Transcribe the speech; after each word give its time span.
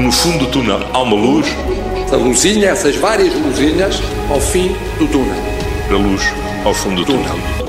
No 0.00 0.10
fundo 0.10 0.46
do 0.46 0.50
túnel 0.50 0.80
há 0.94 1.02
uma 1.02 1.14
luz. 1.14 1.46
A 2.10 2.16
luzinha, 2.16 2.70
essas 2.70 2.96
várias 2.96 3.34
luzinhas 3.34 4.00
ao 4.30 4.40
fim 4.40 4.68
do 4.98 5.06
túnel. 5.06 5.36
A 5.90 5.92
luz 5.92 6.22
ao 6.64 6.72
fundo 6.72 7.04
do 7.04 7.12
túnel. 7.12 7.60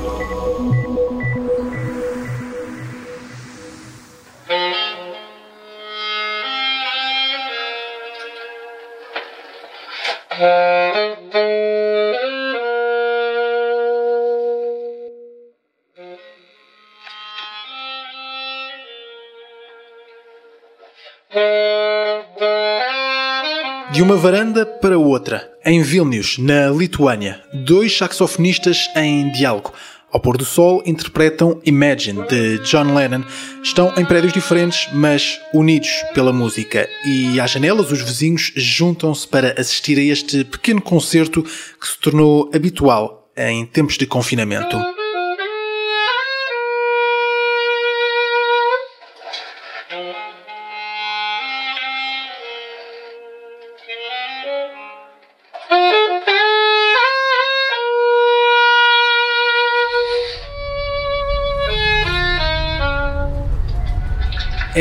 De 24.02 24.04
uma 24.04 24.18
varanda 24.18 24.66
para 24.66 24.98
outra, 24.98 25.48
em 25.64 25.84
Vilnius, 25.84 26.40
na 26.40 26.72
Lituânia, 26.72 27.40
dois 27.54 27.96
saxofonistas 27.96 28.90
em 28.96 29.32
diálogo. 29.32 29.72
Ao 30.12 30.20
pôr 30.20 30.38
do 30.38 30.44
sol, 30.44 30.82
interpretam 30.88 31.62
Imagine, 31.64 32.26
de 32.28 32.58
John 32.64 32.96
Lennon. 32.96 33.24
Estão 33.62 33.94
em 33.96 34.04
prédios 34.04 34.34
diferentes, 34.34 34.90
mas 34.92 35.40
unidos 35.54 35.92
pela 36.16 36.34
música. 36.34 36.90
E 37.06 37.40
às 37.40 37.52
janelas, 37.52 37.92
os 37.92 38.02
vizinhos 38.02 38.52
juntam-se 38.56 39.28
para 39.28 39.54
assistir 39.56 40.00
a 40.00 40.04
este 40.04 40.46
pequeno 40.46 40.82
concerto 40.82 41.44
que 41.44 41.88
se 41.88 42.00
tornou 42.00 42.50
habitual 42.56 43.30
em 43.38 43.68
tempos 43.68 44.00
de 44.00 44.08
confinamento. 44.08 44.78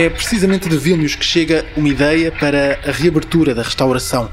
É 0.00 0.08
precisamente 0.08 0.66
de 0.66 0.78
Vilnius 0.78 1.14
que 1.14 1.22
chega 1.26 1.62
uma 1.76 1.86
ideia 1.86 2.32
para 2.32 2.80
a 2.86 2.90
reabertura 2.90 3.54
da 3.54 3.62
restauração. 3.62 4.30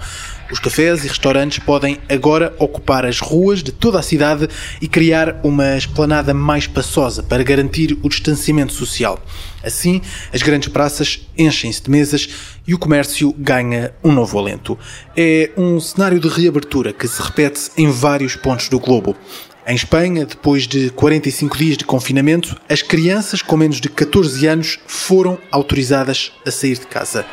Os 0.50 0.59
cafés 0.59 1.04
e 1.04 1.09
restaurantes 1.09 1.59
podem 1.59 1.98
agora 2.08 2.56
ocupar 2.58 3.06
as 3.06 3.20
ruas 3.20 3.62
de 3.62 3.74
toda 3.74 4.00
a 4.00 4.02
cidade 4.02 4.48
e 4.82 4.88
criar 4.88 5.42
uma 5.44 5.76
esplanada 5.76 6.34
mais 6.34 6.64
espaçosa 6.64 7.22
para 7.22 7.44
garantir 7.44 7.98
o 8.02 8.08
distanciamento 8.08 8.72
social. 8.72 9.22
Assim, 9.62 10.02
as 10.34 10.42
grandes 10.42 10.70
praças 10.70 11.28
enchem-se 11.38 11.84
de 11.84 11.92
mesas 11.92 12.30
e 12.66 12.74
o 12.74 12.80
comércio 12.80 13.36
ganha 13.38 13.94
um 14.02 14.14
novo 14.14 14.40
alento. 14.40 14.80
É 15.18 15.52
um 15.58 15.81
cenário 15.81 16.18
de 16.18 16.30
reabertura 16.30 16.94
que 16.94 17.09
se 17.09 17.22
repete 17.22 17.72
em 17.76 17.92
vários 17.92 18.38
pontos 18.38 18.70
do 18.70 18.80
globo. 18.80 19.18
Em 19.70 19.76
Espanha, 19.76 20.26
depois 20.26 20.66
de 20.66 20.90
45 20.92 21.58
dias 21.58 21.76
de 21.76 21.84
confinamento, 21.84 22.56
as 22.70 22.82
crianças 22.82 23.42
com 23.42 23.58
menos 23.58 23.82
de 23.82 23.90
14 23.90 24.48
anos 24.48 24.80
foram 24.88 25.38
autorizadas 25.52 26.32
a 26.46 26.52
sair 26.52 26.80
de 26.80 26.88
casa. 26.88 27.26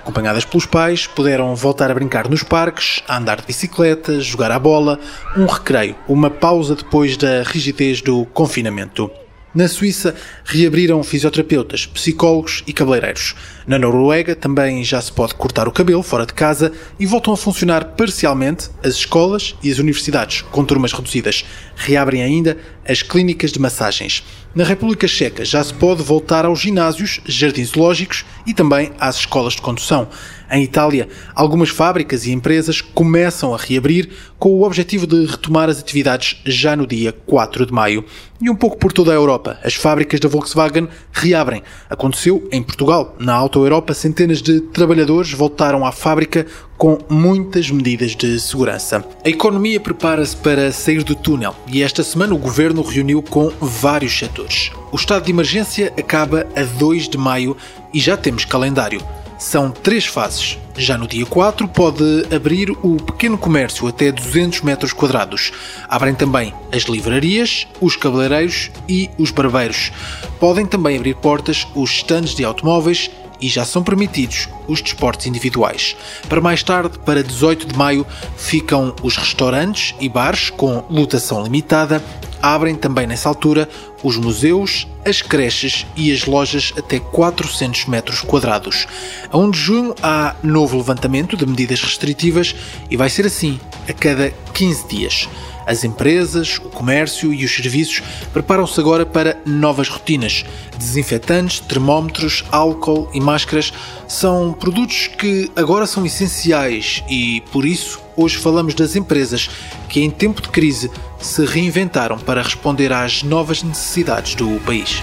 Acompanhadas 0.00 0.44
pelos 0.44 0.66
pais, 0.66 1.06
puderam 1.06 1.54
voltar 1.54 1.92
a 1.92 1.94
brincar 1.94 2.28
nos 2.28 2.42
parques, 2.42 3.04
a 3.06 3.18
andar 3.18 3.40
de 3.40 3.46
bicicleta, 3.46 4.20
jogar 4.20 4.50
à 4.50 4.58
bola, 4.58 4.98
um 5.36 5.46
recreio, 5.46 5.94
uma 6.08 6.28
pausa 6.28 6.74
depois 6.74 7.16
da 7.16 7.44
rigidez 7.44 8.02
do 8.02 8.26
confinamento. 8.26 9.08
Na 9.52 9.66
Suíça, 9.66 10.14
reabriram 10.44 11.02
fisioterapeutas, 11.02 11.84
psicólogos 11.84 12.62
e 12.68 12.72
cabeleireiros. 12.72 13.34
Na 13.66 13.80
Noruega, 13.80 14.36
também 14.36 14.84
já 14.84 15.00
se 15.00 15.10
pode 15.10 15.34
cortar 15.34 15.66
o 15.66 15.72
cabelo 15.72 16.04
fora 16.04 16.24
de 16.24 16.32
casa 16.32 16.70
e 17.00 17.06
voltam 17.06 17.34
a 17.34 17.36
funcionar 17.36 17.96
parcialmente 17.96 18.70
as 18.80 18.94
escolas 18.94 19.56
e 19.60 19.68
as 19.68 19.78
universidades, 19.78 20.42
com 20.42 20.64
turmas 20.64 20.92
reduzidas. 20.92 21.44
Reabrem 21.74 22.22
ainda 22.22 22.56
as 22.90 23.02
clínicas 23.02 23.52
de 23.52 23.60
massagens. 23.60 24.24
Na 24.52 24.64
República 24.64 25.06
Checa, 25.06 25.44
já 25.44 25.62
se 25.62 25.72
pode 25.72 26.02
voltar 26.02 26.44
aos 26.44 26.58
ginásios, 26.58 27.20
jardins 27.24 27.68
zoológicos 27.68 28.24
e 28.44 28.52
também 28.52 28.90
às 28.98 29.18
escolas 29.18 29.52
de 29.52 29.62
condução. 29.62 30.08
Em 30.50 30.64
Itália, 30.64 31.08
algumas 31.32 31.68
fábricas 31.68 32.26
e 32.26 32.32
empresas 32.32 32.80
começam 32.80 33.54
a 33.54 33.56
reabrir 33.56 34.10
com 34.36 34.48
o 34.48 34.64
objetivo 34.64 35.06
de 35.06 35.24
retomar 35.24 35.68
as 35.68 35.78
atividades 35.78 36.40
já 36.44 36.74
no 36.74 36.84
dia 36.84 37.12
4 37.12 37.64
de 37.64 37.72
maio. 37.72 38.04
E 38.42 38.50
um 38.50 38.56
pouco 38.56 38.76
por 38.76 38.92
toda 38.92 39.12
a 39.12 39.14
Europa, 39.14 39.60
as 39.62 39.74
fábricas 39.74 40.18
da 40.18 40.28
Volkswagen 40.28 40.88
reabrem. 41.12 41.62
Aconteceu 41.88 42.48
em 42.50 42.60
Portugal. 42.60 43.14
Na 43.20 43.34
Auto 43.34 43.62
Europa, 43.62 43.94
centenas 43.94 44.42
de 44.42 44.60
trabalhadores 44.60 45.32
voltaram 45.32 45.86
à 45.86 45.92
fábrica 45.92 46.44
com 46.80 46.96
muitas 47.10 47.70
medidas 47.70 48.16
de 48.16 48.40
segurança. 48.40 49.04
A 49.22 49.28
economia 49.28 49.78
prepara-se 49.78 50.34
para 50.34 50.72
sair 50.72 51.04
do 51.04 51.14
túnel 51.14 51.54
e 51.70 51.82
esta 51.82 52.02
semana 52.02 52.34
o 52.34 52.38
governo 52.38 52.80
reuniu 52.80 53.20
com 53.20 53.52
vários 53.60 54.18
setores. 54.18 54.72
O 54.90 54.96
estado 54.96 55.26
de 55.26 55.30
emergência 55.30 55.92
acaba 55.98 56.46
a 56.56 56.62
2 56.62 57.10
de 57.10 57.18
maio 57.18 57.54
e 57.92 58.00
já 58.00 58.16
temos 58.16 58.46
calendário. 58.46 59.02
São 59.38 59.70
três 59.70 60.06
fases. 60.06 60.56
Já 60.74 60.96
no 60.96 61.06
dia 61.06 61.26
4 61.26 61.68
pode 61.68 62.26
abrir 62.34 62.70
o 62.70 62.96
pequeno 62.96 63.36
comércio 63.36 63.86
até 63.86 64.10
200 64.10 64.62
metros 64.62 64.94
quadrados. 64.94 65.52
Abrem 65.86 66.14
também 66.14 66.54
as 66.72 66.84
livrarias, 66.84 67.68
os 67.78 67.94
cabeleireiros 67.94 68.70
e 68.88 69.10
os 69.18 69.30
barbeiros. 69.30 69.92
Podem 70.38 70.64
também 70.64 70.96
abrir 70.96 71.16
portas 71.16 71.66
os 71.74 71.90
stands 71.90 72.34
de 72.34 72.42
automóveis 72.42 73.10
e 73.40 73.48
já 73.48 73.64
são 73.64 73.82
permitidos 73.82 74.48
os 74.66 74.80
desportos 74.80 75.26
individuais. 75.26 75.96
Para 76.28 76.40
mais 76.40 76.62
tarde, 76.62 76.98
para 76.98 77.22
18 77.22 77.66
de 77.66 77.76
maio, 77.76 78.06
ficam 78.36 78.94
os 79.02 79.16
restaurantes 79.16 79.94
e 80.00 80.08
bares 80.08 80.50
com 80.50 80.84
lotação 80.90 81.42
limitada. 81.42 82.02
Abrem 82.42 82.74
também 82.74 83.06
nessa 83.06 83.28
altura 83.28 83.68
os 84.02 84.16
museus, 84.16 84.86
as 85.04 85.20
creches 85.20 85.86
e 85.94 86.10
as 86.10 86.24
lojas 86.24 86.72
até 86.76 86.98
400 86.98 87.86
metros 87.86 88.22
quadrados. 88.22 88.86
A 89.30 89.36
1 89.36 89.50
de 89.50 89.58
junho 89.58 89.94
há 90.02 90.34
novo 90.42 90.78
levantamento 90.78 91.36
de 91.36 91.46
medidas 91.46 91.82
restritivas 91.82 92.54
e 92.90 92.96
vai 92.96 93.10
ser 93.10 93.26
assim 93.26 93.60
a 93.88 93.92
cada 93.92 94.30
15 94.54 94.88
dias. 94.88 95.28
As 95.70 95.84
empresas, 95.84 96.58
o 96.58 96.68
comércio 96.68 97.32
e 97.32 97.44
os 97.44 97.54
serviços 97.54 98.02
preparam-se 98.32 98.80
agora 98.80 99.06
para 99.06 99.38
novas 99.46 99.88
rotinas. 99.88 100.44
Desinfetantes, 100.76 101.60
termómetros, 101.60 102.44
álcool 102.50 103.08
e 103.14 103.20
máscaras 103.20 103.72
são 104.08 104.52
produtos 104.52 105.06
que 105.06 105.48
agora 105.54 105.86
são 105.86 106.04
essenciais 106.04 107.04
e, 107.08 107.40
por 107.52 107.64
isso, 107.64 108.00
hoje 108.16 108.36
falamos 108.38 108.74
das 108.74 108.96
empresas 108.96 109.48
que, 109.88 110.00
em 110.00 110.10
tempo 110.10 110.42
de 110.42 110.48
crise, 110.48 110.90
se 111.20 111.44
reinventaram 111.44 112.18
para 112.18 112.42
responder 112.42 112.92
às 112.92 113.22
novas 113.22 113.62
necessidades 113.62 114.34
do 114.34 114.58
país. 114.66 115.00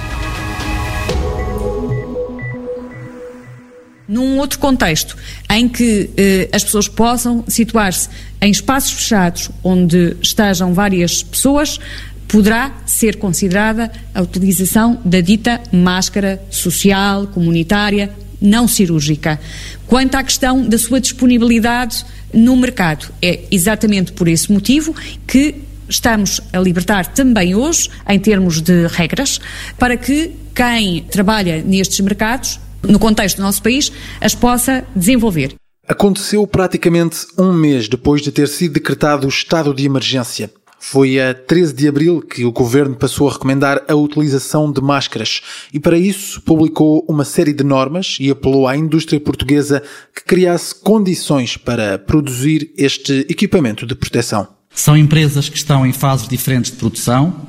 Num 4.08 4.38
outro 4.38 4.60
contexto 4.60 5.18
em 5.50 5.68
que 5.68 6.10
eh, 6.16 6.50
as 6.54 6.64
pessoas 6.64 6.88
possam 6.88 7.44
situar-se 7.48 8.10
em 8.42 8.50
espaços 8.50 8.92
fechados 8.92 9.50
onde 9.64 10.16
estejam 10.22 10.74
várias 10.74 11.24
pessoas, 11.24 11.80
poderá 12.28 12.72
ser 12.86 13.18
considerada 13.18 13.92
a 14.14 14.22
utilização 14.22 15.00
da 15.04 15.22
dita 15.22 15.62
máscara 15.72 16.42
social, 16.50 17.28
comunitária, 17.28 18.12
não 18.40 18.68
cirúrgica. 18.68 19.40
Quanto 19.88 20.16
à 20.16 20.24
questão 20.24 20.68
da 20.68 20.78
sua 20.78 21.00
disponibilidade 21.00 22.06
no 22.34 22.56
mercado, 22.56 23.08
é 23.22 23.46
exatamente 23.50 24.12
por 24.12 24.28
esse 24.28 24.52
motivo 24.52 24.94
que 25.26 25.56
estamos 25.90 26.42
a 26.52 26.60
libertar 26.60 27.08
também 27.08 27.56
hoje, 27.56 27.90
em 28.08 28.20
termos 28.20 28.62
de 28.62 28.88
regras, 28.88 29.40
para 29.80 29.96
que 29.96 30.32
quem 30.54 31.04
trabalha 31.04 31.64
nestes 31.64 32.00
mercados 32.02 32.60
no 32.84 33.00
contexto 33.00 33.38
do 33.38 33.44
nosso 33.44 33.62
país, 33.62 33.92
as 34.20 34.36
possa 34.36 34.86
desenvolver. 34.96 35.56
Aconteceu 35.88 36.46
praticamente 36.46 37.26
um 37.38 37.54
mês 37.54 37.88
depois 37.88 38.22
de 38.22 38.32
ter 38.32 38.48
sido 38.48 38.74
decretado 38.74 39.26
o 39.26 39.30
estado 39.30 39.74
de 39.74 39.86
emergência. 39.86 40.52
Foi 40.80 41.20
a 41.20 41.34
13 41.34 41.74
de 41.74 41.88
abril 41.88 42.22
que 42.22 42.46
o 42.46 42.52
governo 42.52 42.96
passou 42.96 43.28
a 43.28 43.34
recomendar 43.34 43.84
a 43.88 43.96
utilização 43.96 44.72
de 44.72 44.80
máscaras 44.80 45.42
e, 45.74 45.80
para 45.80 45.98
isso, 45.98 46.42
publicou 46.42 47.04
uma 47.10 47.26
série 47.26 47.52
de 47.52 47.64
normas 47.64 48.18
e 48.20 48.30
apelou 48.30 48.68
à 48.68 48.78
indústria 48.78 49.20
portuguesa 49.20 49.82
que 50.14 50.24
criasse 50.24 50.76
condições 50.76 51.58
para 51.58 51.98
produzir 51.98 52.72
este 52.78 53.26
equipamento 53.30 53.88
de 53.88 53.96
proteção. 53.96 54.48
São 54.70 54.96
empresas 54.96 55.50
que 55.50 55.58
estão 55.58 55.86
em 55.86 55.92
fases 55.92 56.28
diferentes 56.28 56.72
de 56.72 56.78
produção, 56.78 57.48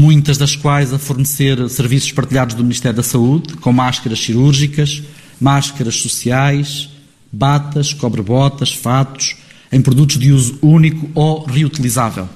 muitas 0.00 0.38
das 0.38 0.56
quais 0.56 0.94
a 0.94 0.98
fornecer 0.98 1.68
serviços 1.68 2.10
partilhados 2.10 2.54
do 2.54 2.62
Ministério 2.62 2.96
da 2.96 3.02
Saúde, 3.02 3.52
com 3.58 3.70
máscaras 3.70 4.18
cirúrgicas, 4.18 5.02
máscaras 5.38 5.96
sociais, 5.96 6.88
batas, 7.30 7.92
cobre-botas, 7.92 8.72
fatos, 8.72 9.36
em 9.70 9.82
produtos 9.82 10.18
de 10.18 10.32
uso 10.32 10.58
único 10.62 11.10
ou 11.14 11.44
reutilizável. 11.44 12.26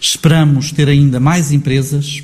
Esperamos 0.00 0.70
ter 0.70 0.88
ainda 0.88 1.18
mais 1.18 1.50
empresas 1.50 2.22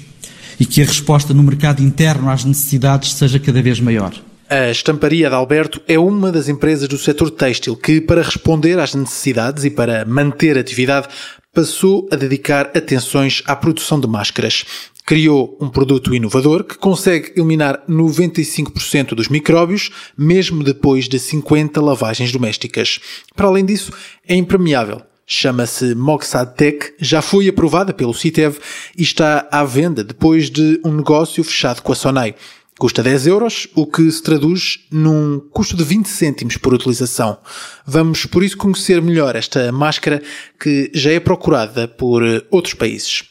e 0.60 0.64
que 0.64 0.80
a 0.80 0.84
resposta 0.84 1.34
no 1.34 1.42
mercado 1.42 1.82
interno 1.82 2.30
às 2.30 2.44
necessidades 2.44 3.14
seja 3.14 3.40
cada 3.40 3.60
vez 3.60 3.80
maior. 3.80 4.12
A 4.48 4.70
Estamparia 4.70 5.28
de 5.28 5.34
Alberto 5.34 5.80
é 5.88 5.98
uma 5.98 6.30
das 6.30 6.48
empresas 6.48 6.88
do 6.88 6.98
setor 6.98 7.30
têxtil 7.30 7.76
que, 7.76 8.00
para 8.00 8.22
responder 8.22 8.78
às 8.78 8.94
necessidades 8.94 9.64
e 9.64 9.70
para 9.70 10.04
manter 10.04 10.58
atividade, 10.58 11.08
passou 11.52 12.08
a 12.12 12.16
dedicar 12.16 12.70
atenções 12.76 13.42
à 13.46 13.56
produção 13.56 13.98
de 13.98 14.06
máscaras. 14.06 14.64
Criou 15.04 15.58
um 15.60 15.68
produto 15.68 16.14
inovador 16.14 16.62
que 16.62 16.78
consegue 16.78 17.32
eliminar 17.36 17.82
95% 17.88 19.14
dos 19.14 19.28
micróbios, 19.28 19.90
mesmo 20.16 20.62
depois 20.62 21.08
de 21.08 21.18
50 21.18 21.80
lavagens 21.80 22.30
domésticas. 22.30 23.00
Para 23.34 23.48
além 23.48 23.64
disso, 23.64 23.92
é 24.26 24.34
impermeável. 24.36 25.02
Chama-se 25.26 25.94
Moxadtec, 25.94 26.94
já 26.98 27.22
foi 27.22 27.48
aprovada 27.48 27.92
pelo 27.92 28.12
CITEV 28.12 28.58
e 28.96 29.02
está 29.02 29.48
à 29.50 29.64
venda 29.64 30.02
depois 30.02 30.50
de 30.50 30.80
um 30.84 30.92
negócio 30.92 31.44
fechado 31.44 31.82
com 31.82 31.92
a 31.92 31.94
Sonai. 31.94 32.34
Custa 32.80 33.02
10 33.02 33.26
euros, 33.26 33.68
o 33.76 33.86
que 33.86 34.10
se 34.10 34.22
traduz 34.22 34.86
num 34.90 35.38
custo 35.38 35.76
de 35.76 35.84
20 35.84 36.06
cêntimos 36.06 36.56
por 36.56 36.72
utilização. 36.72 37.36
Vamos 37.84 38.24
por 38.24 38.42
isso 38.42 38.56
conhecer 38.56 39.02
melhor 39.02 39.36
esta 39.36 39.70
máscara 39.70 40.22
que 40.58 40.90
já 40.94 41.12
é 41.12 41.20
procurada 41.20 41.86
por 41.86 42.22
outros 42.50 42.72
países. 42.72 43.24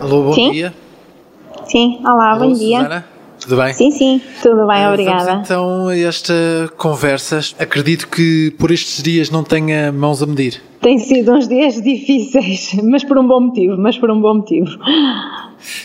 Alô, 0.00 0.22
bom 0.26 0.32
Sim? 0.32 0.52
dia. 0.52 0.72
Sim, 1.64 1.98
olá, 2.04 2.34
Alô, 2.34 2.46
bom 2.46 2.52
dia. 2.52 2.78
Susana. 2.78 3.17
Tudo 3.48 3.62
bem? 3.62 3.72
Sim, 3.72 3.90
sim, 3.90 4.20
tudo 4.42 4.66
bem, 4.66 4.84
Ah, 4.84 4.90
obrigada. 4.90 5.24
Vamos 5.24 5.44
então 5.50 5.90
esta 5.90 6.34
conversa. 6.76 7.40
Acredito 7.58 8.06
que 8.06 8.50
por 8.58 8.70
estes 8.70 9.02
dias 9.02 9.30
não 9.30 9.42
tenha 9.42 9.90
mãos 9.90 10.22
a 10.22 10.26
medir. 10.26 10.60
Tem 10.82 10.98
sido 10.98 11.32
uns 11.32 11.48
dias 11.48 11.80
difíceis, 11.80 12.74
mas 12.84 13.02
por 13.04 13.16
um 13.16 13.26
bom 13.26 13.40
motivo, 13.40 13.78
mas 13.78 13.96
por 13.96 14.10
um 14.10 14.20
bom 14.20 14.34
motivo. 14.34 14.68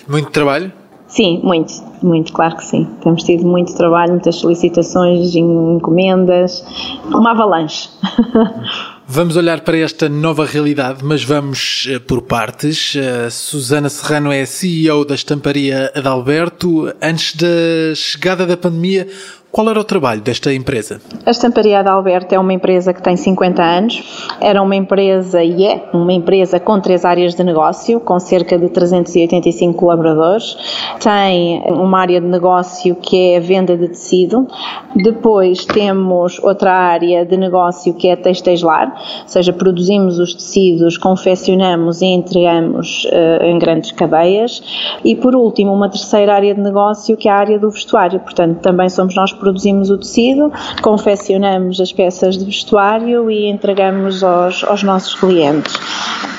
Muito 0.10 0.30
trabalho. 0.32 0.74
Sim, 1.08 1.40
muito, 1.42 1.74
muito, 2.02 2.34
claro 2.34 2.58
que 2.58 2.66
sim. 2.66 2.86
Temos 3.02 3.24
tido 3.24 3.46
muito 3.46 3.74
trabalho, 3.76 4.12
muitas 4.12 4.36
solicitações, 4.36 5.34
encomendas, 5.34 6.66
uma 7.06 7.32
avalanche. 7.32 7.88
Vamos 9.16 9.38
olhar 9.38 9.62
para 9.62 9.78
esta 9.78 10.10
nova 10.10 10.44
realidade, 10.44 11.06
mas 11.06 11.24
vamos 11.24 11.86
eh, 11.88 12.00
por 12.00 12.24
partes. 12.24 12.96
A 12.98 13.30
Susana 13.30 13.88
Serrano 13.88 14.32
é 14.32 14.44
CEO 14.44 15.06
da 15.06 15.14
estamparia 15.14 15.92
Adalberto. 15.94 16.92
Antes 17.00 17.36
da 17.36 17.94
chegada 17.94 18.44
da 18.44 18.58
pandemia, 18.58 19.08
qual 19.54 19.70
era 19.70 19.80
o 19.80 19.84
trabalho 19.84 20.20
desta 20.20 20.52
empresa? 20.52 21.00
A 21.24 21.30
Estamparia 21.30 21.84
de 21.84 21.88
Alberto 21.88 22.34
é 22.34 22.40
uma 22.40 22.52
empresa 22.52 22.92
que 22.92 23.04
tem 23.04 23.16
50 23.16 23.62
anos. 23.62 24.28
Era 24.42 24.60
uma 24.60 24.76
empresa 24.76 25.44
e 25.44 25.64
é 25.64 25.90
uma 25.94 26.12
empresa 26.12 26.60
com 26.60 26.82
três 26.82 27.06
áreas 27.06 27.36
de 27.36 27.44
negócio, 27.44 28.00
com 28.00 28.20
cerca 28.20 28.58
de 28.58 28.68
385 28.70 29.78
colaboradores. 29.78 30.58
Tem 31.00 31.62
uma 31.68 32.00
área 32.00 32.20
de 32.20 32.26
negócio 32.26 32.96
que 32.96 33.16
é 33.16 33.38
a 33.38 33.40
venda 33.40 33.78
de 33.78 33.90
tecido. 33.90 34.48
Depois 34.96 35.66
temos 35.66 36.40
outra 36.40 36.74
área 36.74 37.24
de 37.24 37.38
negócio 37.38 37.94
que 37.94 38.08
é 38.08 38.16
textilar, 38.16 38.92
ou 39.22 39.28
seja, 39.28 39.54
produzimos 39.54 40.18
os 40.18 40.34
tecidos, 40.34 40.98
confeccionamos 40.98 42.02
e 42.02 42.08
entregamos 42.08 43.08
eh, 43.12 43.52
em 43.52 43.60
grandes 43.60 43.92
cadeias. 43.92 44.64
E 45.06 45.16
por 45.16 45.36
último, 45.36 45.72
uma 45.72 45.90
terceira 45.90 46.34
área 46.34 46.56
de 46.56 46.62
negócio 46.62 47.16
que 47.16 47.30
é 47.30 47.32
a 47.32 47.36
área 47.36 47.60
do 47.60 47.70
vestuário. 47.70 48.20
Portanto, 48.20 48.60
também 48.60 48.90
somos 48.90 49.14
nós 49.14 49.32
produzimos 49.44 49.90
o 49.90 49.98
tecido, 49.98 50.50
confeccionamos 50.82 51.82
as 51.82 51.92
peças 51.92 52.38
de 52.38 52.46
vestuário 52.46 53.30
e 53.30 53.50
entregamos 53.50 54.24
aos, 54.24 54.64
aos 54.64 54.84
nossos 54.84 55.16
clientes. 55.16 55.78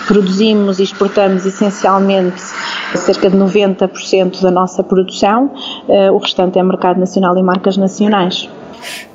Produzimos 0.09 0.79
e 0.79 0.85
exportamos 0.85 1.45
essencialmente 1.45 2.41
cerca 2.95 3.29
de 3.29 3.37
90% 3.37 4.41
da 4.41 4.51
nossa 4.51 4.83
produção, 4.83 5.51
eh, 5.87 6.11
o 6.11 6.17
restante 6.17 6.59
é 6.59 6.63
mercado 6.63 6.99
nacional 6.99 7.37
e 7.37 7.43
marcas 7.43 7.77
nacionais. 7.77 8.49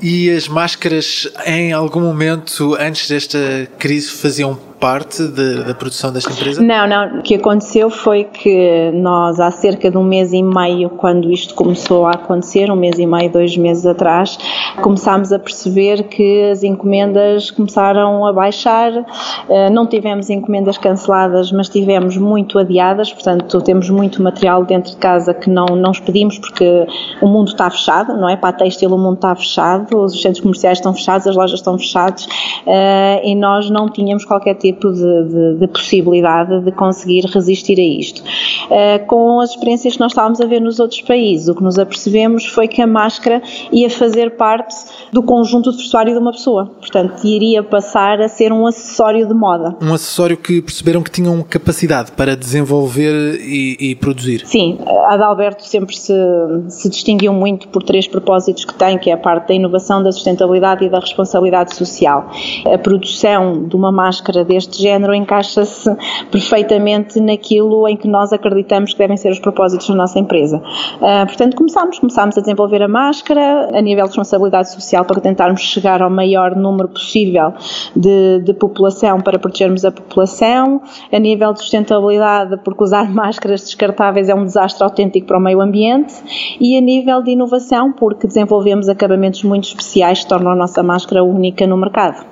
E 0.01 0.29
as 0.31 0.47
máscaras, 0.47 1.27
em 1.45 1.71
algum 1.73 2.01
momento 2.01 2.75
antes 2.79 3.07
desta 3.09 3.67
crise, 3.77 4.09
faziam 4.11 4.57
parte 4.79 5.27
de- 5.27 5.65
da 5.65 5.73
produção 5.73 6.09
desta 6.09 6.31
empresa? 6.31 6.63
Não, 6.63 6.87
não. 6.87 7.19
O 7.19 7.21
que 7.21 7.35
aconteceu 7.35 7.89
foi 7.89 8.23
que 8.23 8.91
nós, 8.93 9.37
há 9.37 9.51
cerca 9.51 9.91
de 9.91 9.97
um 9.97 10.03
mês 10.05 10.31
e 10.31 10.41
meio, 10.41 10.89
quando 10.89 11.29
isto 11.33 11.53
começou 11.53 12.05
a 12.05 12.11
acontecer, 12.11 12.71
um 12.71 12.77
mês 12.77 12.97
e 12.97 13.05
meio, 13.05 13.29
dois 13.29 13.57
meses 13.57 13.85
atrás, 13.85 14.37
começámos 14.81 15.33
a 15.33 15.39
perceber 15.39 16.03
que 16.03 16.49
as 16.51 16.63
encomendas 16.63 17.51
começaram 17.51 18.25
a 18.25 18.31
baixar. 18.31 18.93
Eh, 19.49 19.69
Não 19.69 19.85
tivemos 19.85 20.29
encomendas 20.29 20.77
canceladas, 20.77 21.51
mas 21.51 21.67
tivemos 21.67 22.15
muito 22.15 22.57
adiadas, 22.57 23.11
portanto, 23.11 23.61
temos 23.61 23.89
muito 23.89 24.23
material 24.23 24.63
dentro 24.63 24.91
de 24.91 24.97
casa 24.97 25.33
que 25.33 25.49
não, 25.49 25.65
não 25.75 25.91
expedimos 25.91 26.39
porque 26.39 26.87
o 27.21 27.27
mundo 27.27 27.49
está 27.49 27.69
fechado, 27.69 28.15
não 28.15 28.29
é? 28.29 28.37
Para 28.37 28.49
a 28.49 28.53
têxtil 28.53 28.91
o 28.93 28.97
mundo 28.97 29.15
está 29.15 29.35
fechado, 29.35 29.48
os 29.95 30.21
centros 30.21 30.39
comerciais 30.41 30.77
estão 30.77 30.93
fechados, 30.93 31.27
as 31.27 31.35
lojas 31.35 31.59
estão 31.59 31.77
fechadas 31.77 32.27
eh, 32.65 33.21
e 33.23 33.35
nós 33.35 33.69
não 33.69 33.89
tínhamos 33.89 34.25
qualquer 34.25 34.55
tipo 34.55 34.91
de, 34.91 34.99
de- 34.99 35.55
de 35.59 35.67
possibilidade 35.67 36.61
de 36.61 36.71
conseguir 36.71 37.25
resistir 37.25 37.79
a 37.79 37.83
isto. 37.83 38.21
Eh, 38.69 38.99
com 38.99 39.39
as 39.39 39.51
experiências 39.51 39.93
que 39.95 39.99
nós 39.99 40.11
estávamos 40.11 40.39
a 40.41 40.45
ver 40.45 40.59
nos 40.61 40.79
outros 40.79 41.01
países, 41.01 41.47
o 41.47 41.55
que 41.55 41.63
nos 41.63 41.77
apercebemos 41.79 42.45
foi 42.45 42.67
que 42.67 42.81
a 42.81 42.87
máscara 42.87 43.41
ia 43.71 43.89
fazer 43.89 44.31
parte 44.37 44.75
do 45.11 45.23
conjunto 45.23 45.71
de 45.71 45.77
vestuário 45.77 46.13
de 46.13 46.19
uma 46.19 46.31
pessoa, 46.31 46.65
portanto, 46.79 47.23
iria 47.25 47.63
passar 47.63 48.21
a 48.21 48.27
ser 48.27 48.51
um 48.51 48.65
acessório 48.67 49.27
de 49.27 49.33
moda. 49.33 49.75
Um 49.81 49.93
acessório 49.93 50.37
que 50.37 50.61
perceberam 50.61 51.01
que 51.01 51.11
tinham 51.11 51.41
capacidade 51.43 52.11
para 52.11 52.35
desenvolver 52.35 53.39
e, 53.41 53.77
e 53.91 53.95
produzir. 53.95 54.41
Sim, 54.45 54.77
a 55.07 55.13
Adalberto 55.13 55.65
sempre 55.65 55.95
se, 55.95 56.13
se 56.69 56.89
distinguiu 56.89 57.33
muito 57.33 57.67
por 57.69 57.83
três 57.83 58.07
propósitos 58.07 58.65
que 58.65 58.73
tem, 58.73 58.97
que 58.97 59.09
é 59.09 59.13
a 59.13 59.17
parte 59.17 59.28
da 59.35 59.53
inovação, 59.53 60.01
da 60.01 60.11
sustentabilidade 60.11 60.85
e 60.85 60.89
da 60.89 60.99
responsabilidade 60.99 61.75
social. 61.75 62.29
A 62.65 62.77
produção 62.77 63.63
de 63.67 63.75
uma 63.75 63.91
máscara 63.91 64.43
deste 64.43 64.81
género 64.81 65.13
encaixa-se 65.13 65.89
perfeitamente 66.31 67.19
naquilo 67.19 67.87
em 67.87 67.95
que 67.95 68.07
nós 68.07 68.33
acreditamos 68.33 68.93
que 68.93 68.99
devem 68.99 69.17
ser 69.17 69.31
os 69.31 69.39
propósitos 69.39 69.87
da 69.87 69.95
nossa 69.95 70.19
empresa. 70.19 70.61
Ah, 71.01 71.25
portanto, 71.25 71.55
começámos, 71.55 71.99
começámos 71.99 72.37
a 72.37 72.41
desenvolver 72.41 72.81
a 72.81 72.87
máscara 72.87 73.69
a 73.73 73.81
nível 73.81 74.03
de 74.05 74.09
responsabilidade 74.09 74.71
social 74.71 75.05
para 75.05 75.21
tentarmos 75.21 75.61
chegar 75.61 76.01
ao 76.01 76.09
maior 76.09 76.55
número 76.55 76.87
possível 76.87 77.53
de, 77.95 78.39
de 78.39 78.53
população 78.53 79.21
para 79.21 79.37
protegermos 79.37 79.85
a 79.85 79.91
população, 79.91 80.81
a 81.11 81.19
nível 81.19 81.53
de 81.53 81.59
sustentabilidade, 81.59 82.57
porque 82.63 82.83
usar 82.83 83.09
máscaras 83.13 83.61
descartáveis 83.61 84.29
é 84.29 84.35
um 84.35 84.43
desastre 84.43 84.83
autêntico 84.83 85.27
para 85.27 85.37
o 85.37 85.41
meio 85.41 85.61
ambiente, 85.61 86.13
e 86.59 86.77
a 86.77 86.81
nível 86.81 87.21
de 87.21 87.31
inovação, 87.31 87.91
porque 87.91 88.27
desenvolvemos 88.27 88.89
acabamentos 88.89 89.18
muito 89.43 89.67
especiais 89.67 90.19
que 90.19 90.27
tornam 90.27 90.51
a 90.51 90.55
nossa 90.55 90.81
máscara 90.81 91.23
única 91.23 91.67
no 91.67 91.77
mercado. 91.77 92.25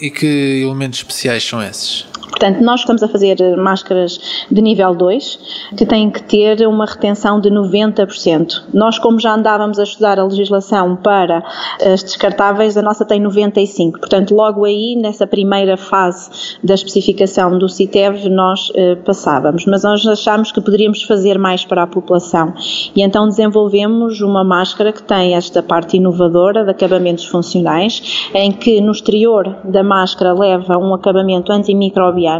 E 0.00 0.10
que 0.10 0.62
elementos 0.62 0.98
especiais 0.98 1.44
são 1.44 1.62
esses? 1.62 2.06
Portanto, 2.42 2.64
nós 2.64 2.80
estamos 2.80 3.00
a 3.04 3.06
fazer 3.06 3.40
eh, 3.40 3.54
máscaras 3.54 4.18
de 4.50 4.60
nível 4.60 4.96
2 4.96 5.70
que 5.76 5.86
têm 5.86 6.10
que 6.10 6.20
ter 6.24 6.66
uma 6.66 6.84
retenção 6.84 7.40
de 7.40 7.48
90%. 7.48 8.64
Nós, 8.74 8.98
como 8.98 9.20
já 9.20 9.34
andávamos 9.34 9.78
a 9.78 9.84
estudar 9.84 10.18
a 10.18 10.24
legislação 10.24 10.96
para 10.96 11.44
as 11.80 12.02
descartáveis, 12.02 12.76
a 12.76 12.82
nossa 12.82 13.04
tem 13.04 13.22
95%. 13.22 13.92
Portanto, 13.92 14.34
logo 14.34 14.64
aí, 14.64 14.96
nessa 14.96 15.24
primeira 15.24 15.76
fase 15.76 16.58
da 16.64 16.74
especificação 16.74 17.56
do 17.56 17.68
CITEV, 17.68 18.28
nós 18.28 18.72
eh, 18.74 18.96
passávamos. 18.96 19.64
Mas 19.66 19.84
nós 19.84 20.04
achámos 20.04 20.50
que 20.50 20.60
poderíamos 20.60 21.04
fazer 21.04 21.38
mais 21.38 21.64
para 21.64 21.84
a 21.84 21.86
população. 21.86 22.54
E 22.96 23.02
então 23.02 23.28
desenvolvemos 23.28 24.20
uma 24.20 24.42
máscara 24.42 24.92
que 24.92 25.04
tem 25.04 25.36
esta 25.36 25.62
parte 25.62 25.96
inovadora 25.96 26.64
de 26.64 26.72
acabamentos 26.72 27.24
funcionais, 27.24 28.28
em 28.34 28.50
que 28.50 28.80
no 28.80 28.90
exterior 28.90 29.58
da 29.62 29.84
máscara 29.84 30.32
leva 30.32 30.76
um 30.76 30.92
acabamento 30.92 31.52
antimicrobiano, 31.52 32.31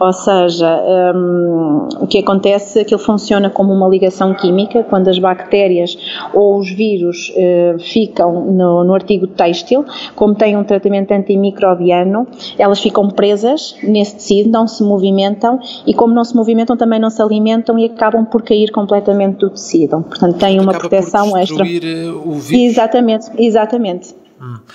ou 0.00 0.12
seja, 0.12 0.82
hum, 1.14 1.88
o 2.00 2.06
que 2.06 2.18
acontece 2.18 2.80
é 2.80 2.84
que 2.84 2.94
ele 2.94 3.02
funciona 3.02 3.50
como 3.50 3.72
uma 3.72 3.88
ligação 3.88 4.34
química, 4.34 4.84
quando 4.84 5.08
as 5.08 5.18
bactérias 5.18 5.96
ou 6.32 6.58
os 6.58 6.70
vírus 6.70 7.32
eh, 7.36 7.76
ficam 7.78 8.46
no, 8.52 8.84
no 8.84 8.94
artigo 8.94 9.26
têxtil, 9.26 9.84
como 10.14 10.34
tem 10.34 10.56
um 10.56 10.64
tratamento 10.64 11.12
antimicrobiano, 11.12 12.26
elas 12.58 12.80
ficam 12.80 13.08
presas 13.08 13.76
nesse 13.82 14.16
tecido, 14.16 14.50
não 14.50 14.66
se 14.66 14.82
movimentam 14.82 15.58
e 15.86 15.94
como 15.94 16.14
não 16.14 16.24
se 16.24 16.34
movimentam 16.34 16.76
também 16.76 16.98
não 17.00 17.10
se 17.10 17.20
alimentam 17.22 17.78
e 17.78 17.86
acabam 17.86 18.24
por 18.24 18.42
cair 18.42 18.70
completamente 18.70 19.38
do 19.38 19.50
tecido. 19.50 20.02
Portanto, 20.02 20.38
tem 20.38 20.60
uma 20.60 20.72
Acaba 20.72 20.88
proteção 20.88 21.30
por 21.30 21.38
extra. 21.40 21.64
eh, 21.66 22.10
o 22.10 22.32
vírus. 22.32 22.52
Exatamente, 22.52 23.30
exatamente. 23.38 24.25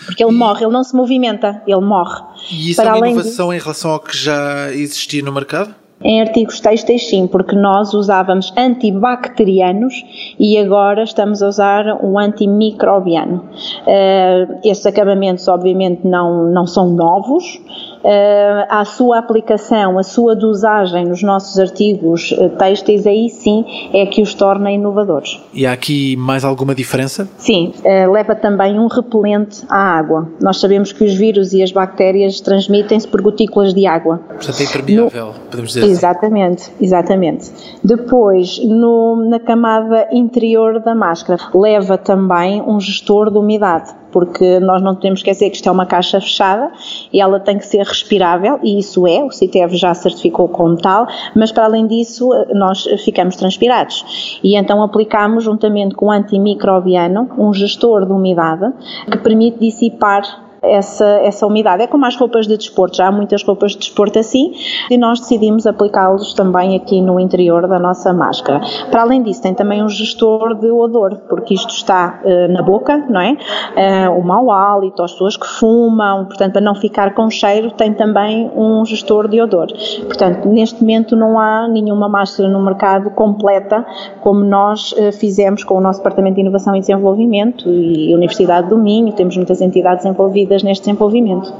Porque 0.05 0.23
ele 0.23 0.31
morre, 0.33 0.63
ele 0.65 0.73
não 0.73 0.83
se 0.83 0.95
movimenta, 0.95 1.61
ele 1.67 1.81
morre. 1.81 2.21
E 2.51 2.71
isso 2.71 2.81
Para 2.81 2.91
é 2.91 2.93
uma 2.93 2.99
além 2.99 3.13
de- 3.13 3.19
inovação 3.21 3.53
em 3.53 3.59
relação 3.59 3.91
ao 3.91 3.99
que 3.99 4.17
já 4.17 4.71
existia 4.71 5.21
no 5.23 5.31
mercado? 5.31 5.75
Em 6.03 6.19
artigos 6.19 6.59
têxteis, 6.59 7.07
sim, 7.07 7.27
porque 7.27 7.55
nós 7.55 7.93
usávamos 7.93 8.51
antibacterianos 8.57 9.93
e 10.39 10.57
agora 10.57 11.03
estamos 11.03 11.43
a 11.43 11.47
usar 11.47 12.03
um 12.03 12.17
antimicrobiano. 12.17 13.45
Uh, 13.85 14.59
estes 14.63 14.87
acabamentos, 14.87 15.47
obviamente, 15.47 16.01
não, 16.07 16.49
não 16.51 16.65
são 16.65 16.89
novos, 16.89 17.61
uh, 18.03 18.65
a 18.69 18.85
sua 18.85 19.19
aplicação, 19.19 19.97
a 19.97 20.03
sua 20.03 20.35
dosagem 20.35 21.05
nos 21.05 21.23
nossos 21.23 21.57
artigos 21.59 22.31
uh, 22.31 22.49
têxteis, 22.49 23.05
aí 23.07 23.29
sim 23.29 23.65
é 23.93 24.05
que 24.05 24.21
os 24.21 24.33
torna 24.33 24.71
inovadores. 24.71 25.39
E 25.53 25.65
há 25.65 25.71
aqui 25.71 26.15
mais 26.15 26.43
alguma 26.43 26.75
diferença? 26.75 27.27
Sim, 27.37 27.73
uh, 27.79 28.11
leva 28.11 28.35
também 28.35 28.79
um 28.79 28.87
repelente 28.87 29.63
à 29.69 29.97
água. 29.97 30.27
Nós 30.39 30.59
sabemos 30.59 30.91
que 30.91 31.03
os 31.03 31.13
vírus 31.13 31.53
e 31.53 31.61
as 31.61 31.71
bactérias 31.71 32.39
transmitem-se 32.39 33.07
por 33.07 33.21
gotículas 33.21 33.73
de 33.73 33.85
água. 33.85 34.19
Portanto, 34.27 34.59
é 34.59 34.63
impermeável, 34.63 35.27
no... 35.27 35.33
podemos 35.33 35.73
dizer 35.73 35.85
Exatamente, 35.85 36.63
assim. 36.63 36.73
exatamente. 36.81 37.51
Depois, 37.83 38.59
no, 38.63 39.27
na 39.29 39.39
camada 39.39 40.07
interior 40.11 40.79
da 40.79 40.95
máscara, 40.95 41.41
leva 41.53 41.97
também 41.97 42.61
um 42.61 42.79
gestor 42.79 43.31
de 43.31 43.37
umidade 43.37 44.00
porque 44.11 44.59
nós 44.59 44.81
não 44.81 44.95
podemos 44.95 45.19
esquecer 45.19 45.49
que 45.49 45.55
isto 45.55 45.67
é 45.67 45.71
uma 45.71 45.85
caixa 45.85 46.19
fechada 46.19 46.71
e 47.11 47.21
ela 47.21 47.39
tem 47.39 47.57
que 47.57 47.65
ser 47.65 47.85
respirável, 47.85 48.59
e 48.63 48.79
isso 48.79 49.07
é, 49.07 49.23
o 49.23 49.31
CITEV 49.31 49.75
já 49.75 49.93
certificou 49.93 50.47
como 50.49 50.77
tal, 50.77 51.07
mas 51.35 51.51
para 51.51 51.65
além 51.65 51.87
disso 51.87 52.29
nós 52.53 52.83
ficamos 53.03 53.35
transpirados. 53.35 54.39
E 54.43 54.55
então 54.55 54.81
aplicamos, 54.83 55.43
juntamente 55.43 55.95
com 55.95 56.07
o 56.07 56.11
antimicrobiano, 56.11 57.29
um 57.37 57.53
gestor 57.53 58.05
de 58.05 58.11
umidade 58.11 58.71
que 59.09 59.17
permite 59.17 59.59
dissipar 59.59 60.50
essa, 60.61 61.05
essa 61.23 61.47
umidade. 61.47 61.83
É 61.83 61.87
como 61.87 62.05
as 62.05 62.15
roupas 62.15 62.47
de 62.47 62.55
desporto, 62.55 62.97
já 62.97 63.07
há 63.07 63.11
muitas 63.11 63.43
roupas 63.43 63.71
de 63.71 63.79
desporto 63.79 64.19
assim, 64.19 64.53
e 64.89 64.97
nós 64.97 65.19
decidimos 65.19 65.65
aplicá-los 65.65 66.33
também 66.33 66.75
aqui 66.75 67.01
no 67.01 67.19
interior 67.19 67.67
da 67.67 67.79
nossa 67.79 68.13
máscara. 68.13 68.61
Para 68.91 69.01
além 69.01 69.23
disso, 69.23 69.41
tem 69.41 69.53
também 69.53 69.83
um 69.83 69.89
gestor 69.89 70.55
de 70.55 70.69
odor, 70.69 71.17
porque 71.27 71.53
isto 71.53 71.69
está 71.69 72.21
uh, 72.23 72.51
na 72.51 72.61
boca, 72.61 73.05
não 73.09 73.21
é? 73.21 73.31
Uh, 73.31 74.19
o 74.19 74.23
mau 74.23 74.51
hálito, 74.51 75.01
as 75.01 75.11
pessoas 75.11 75.35
que 75.35 75.47
fumam, 75.47 76.25
portanto, 76.25 76.53
para 76.53 76.61
não 76.61 76.75
ficar 76.75 77.15
com 77.15 77.29
cheiro, 77.29 77.71
tem 77.71 77.93
também 77.93 78.51
um 78.55 78.85
gestor 78.85 79.27
de 79.27 79.41
odor. 79.41 79.67
Portanto, 80.05 80.47
neste 80.47 80.81
momento 80.81 81.15
não 81.15 81.39
há 81.39 81.67
nenhuma 81.67 82.07
máscara 82.07 82.47
no 82.47 82.61
mercado 82.63 83.09
completa 83.11 83.85
como 84.21 84.43
nós 84.43 84.91
uh, 84.93 85.11
fizemos 85.11 85.63
com 85.63 85.75
o 85.75 85.81
nosso 85.81 85.99
Departamento 85.99 86.35
de 86.35 86.41
Inovação 86.41 86.75
e 86.75 86.79
Desenvolvimento 86.79 87.67
e 87.69 88.13
Universidade 88.13 88.69
do 88.69 88.77
Minho, 88.77 89.13
temos 89.13 89.35
muitas 89.35 89.61
entidades 89.61 90.05
envolvidas 90.05 90.50
envolvidas 90.51 90.63
neste 90.63 90.85
desenvolvimento. 90.85 91.53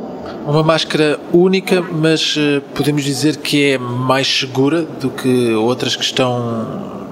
Uma 0.45 0.63
máscara 0.63 1.19
única, 1.33 1.81
mas 1.81 2.36
eh, 2.38 2.62
podemos 2.75 3.03
dizer 3.03 3.38
que 3.38 3.71
é 3.71 3.77
mais 3.77 4.27
segura 4.27 4.81
do 4.81 5.10
que 5.10 5.53
outras 5.53 5.95
que 5.95 6.03
estão 6.03 6.67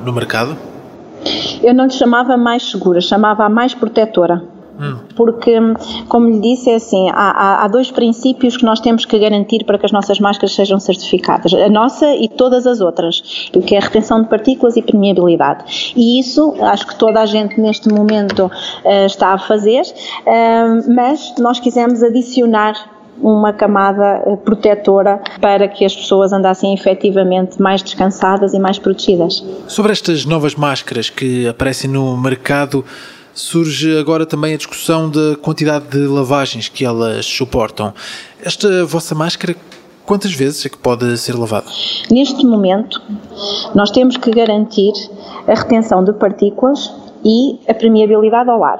no 0.05 0.11
mercado? 0.11 0.57
Eu 1.63 1.73
não 1.73 1.85
lhe 1.85 1.91
chamava 1.91 2.37
mais 2.37 2.69
segura, 2.69 3.01
chamava 3.01 3.45
a 3.45 3.49
mais 3.49 3.73
protetora. 3.73 4.43
Porque, 5.15 5.57
como 6.07 6.29
lhe 6.29 6.39
disse, 6.39 6.69
é 6.69 6.75
assim: 6.75 7.09
há, 7.11 7.63
há, 7.63 7.67
dois 7.67 7.91
princípios 7.91 8.55
que 8.55 8.63
nós 8.63 8.79
temos 8.79 9.05
que 9.05 9.19
garantir 9.19 9.63
para 9.65 9.77
que 9.77 9.85
as 9.85 9.91
nossas 9.91 10.19
máscaras 10.19 10.55
sejam 10.55 10.79
certificadas, 10.79 11.53
a 11.53 11.69
nossa 11.69 12.13
e 12.15 12.29
todas 12.29 12.65
as 12.65 12.79
outras, 12.79 13.49
que 13.65 13.75
é 13.75 13.77
a 13.77 13.81
retenção 13.81 14.21
de 14.21 14.29
partículas 14.29 14.77
e 14.77 14.81
permeabilidade. 14.81 15.93
E 15.95 16.19
isso, 16.19 16.55
acho 16.61 16.87
que 16.87 16.95
toda 16.95 17.21
a 17.21 17.25
gente 17.25 17.59
neste 17.59 17.89
momento 17.89 18.45
uh, 18.45 19.05
está 19.05 19.33
a 19.33 19.37
fazer, 19.37 19.81
uh, 19.81 20.93
mas 20.93 21.33
nós 21.37 21.59
quisemos 21.59 22.01
adicionar 22.01 22.73
uma 23.21 23.51
camada 23.51 24.23
eh, 24.25 24.35
protetora 24.37 25.21
para 25.41 25.67
que 25.67 25.83
as 25.83 25.93
pessoas 25.93 26.31
andassem 26.31 26.73
efetivamente 26.73 27.61
mais 27.61 27.81
descansadas 27.81 28.53
e 28.53 28.59
mais 28.59 28.79
protegidas. 28.79 29.43
Sobre 29.67 29.91
estas 29.91 30.25
novas 30.25 30.55
máscaras 30.55 31.09
que 31.09 31.45
aparecem 31.45 31.89
no 31.89 32.15
mercado, 32.15 32.85
surge 33.33 33.97
agora 33.97 34.25
também 34.25 34.53
a 34.53 34.57
discussão 34.57 35.09
da 35.09 35.35
quantidade 35.35 35.87
de 35.87 36.07
lavagens 36.07 36.69
que 36.69 36.85
elas 36.85 37.25
suportam. 37.25 37.93
Esta 38.43 38.85
vossa 38.85 39.13
máscara 39.15 39.55
quantas 40.05 40.33
vezes 40.33 40.65
é 40.65 40.69
que 40.69 40.77
pode 40.77 41.17
ser 41.17 41.35
lavada? 41.37 41.67
Neste 42.09 42.43
momento, 42.43 42.99
nós 43.75 43.91
temos 43.91 44.17
que 44.17 44.31
garantir 44.31 44.93
a 45.47 45.53
retenção 45.53 46.03
de 46.03 46.13
partículas 46.13 46.91
e 47.23 47.59
a 47.67 47.73
permeabilidade 47.75 48.49
ao 48.49 48.63
ar. 48.63 48.79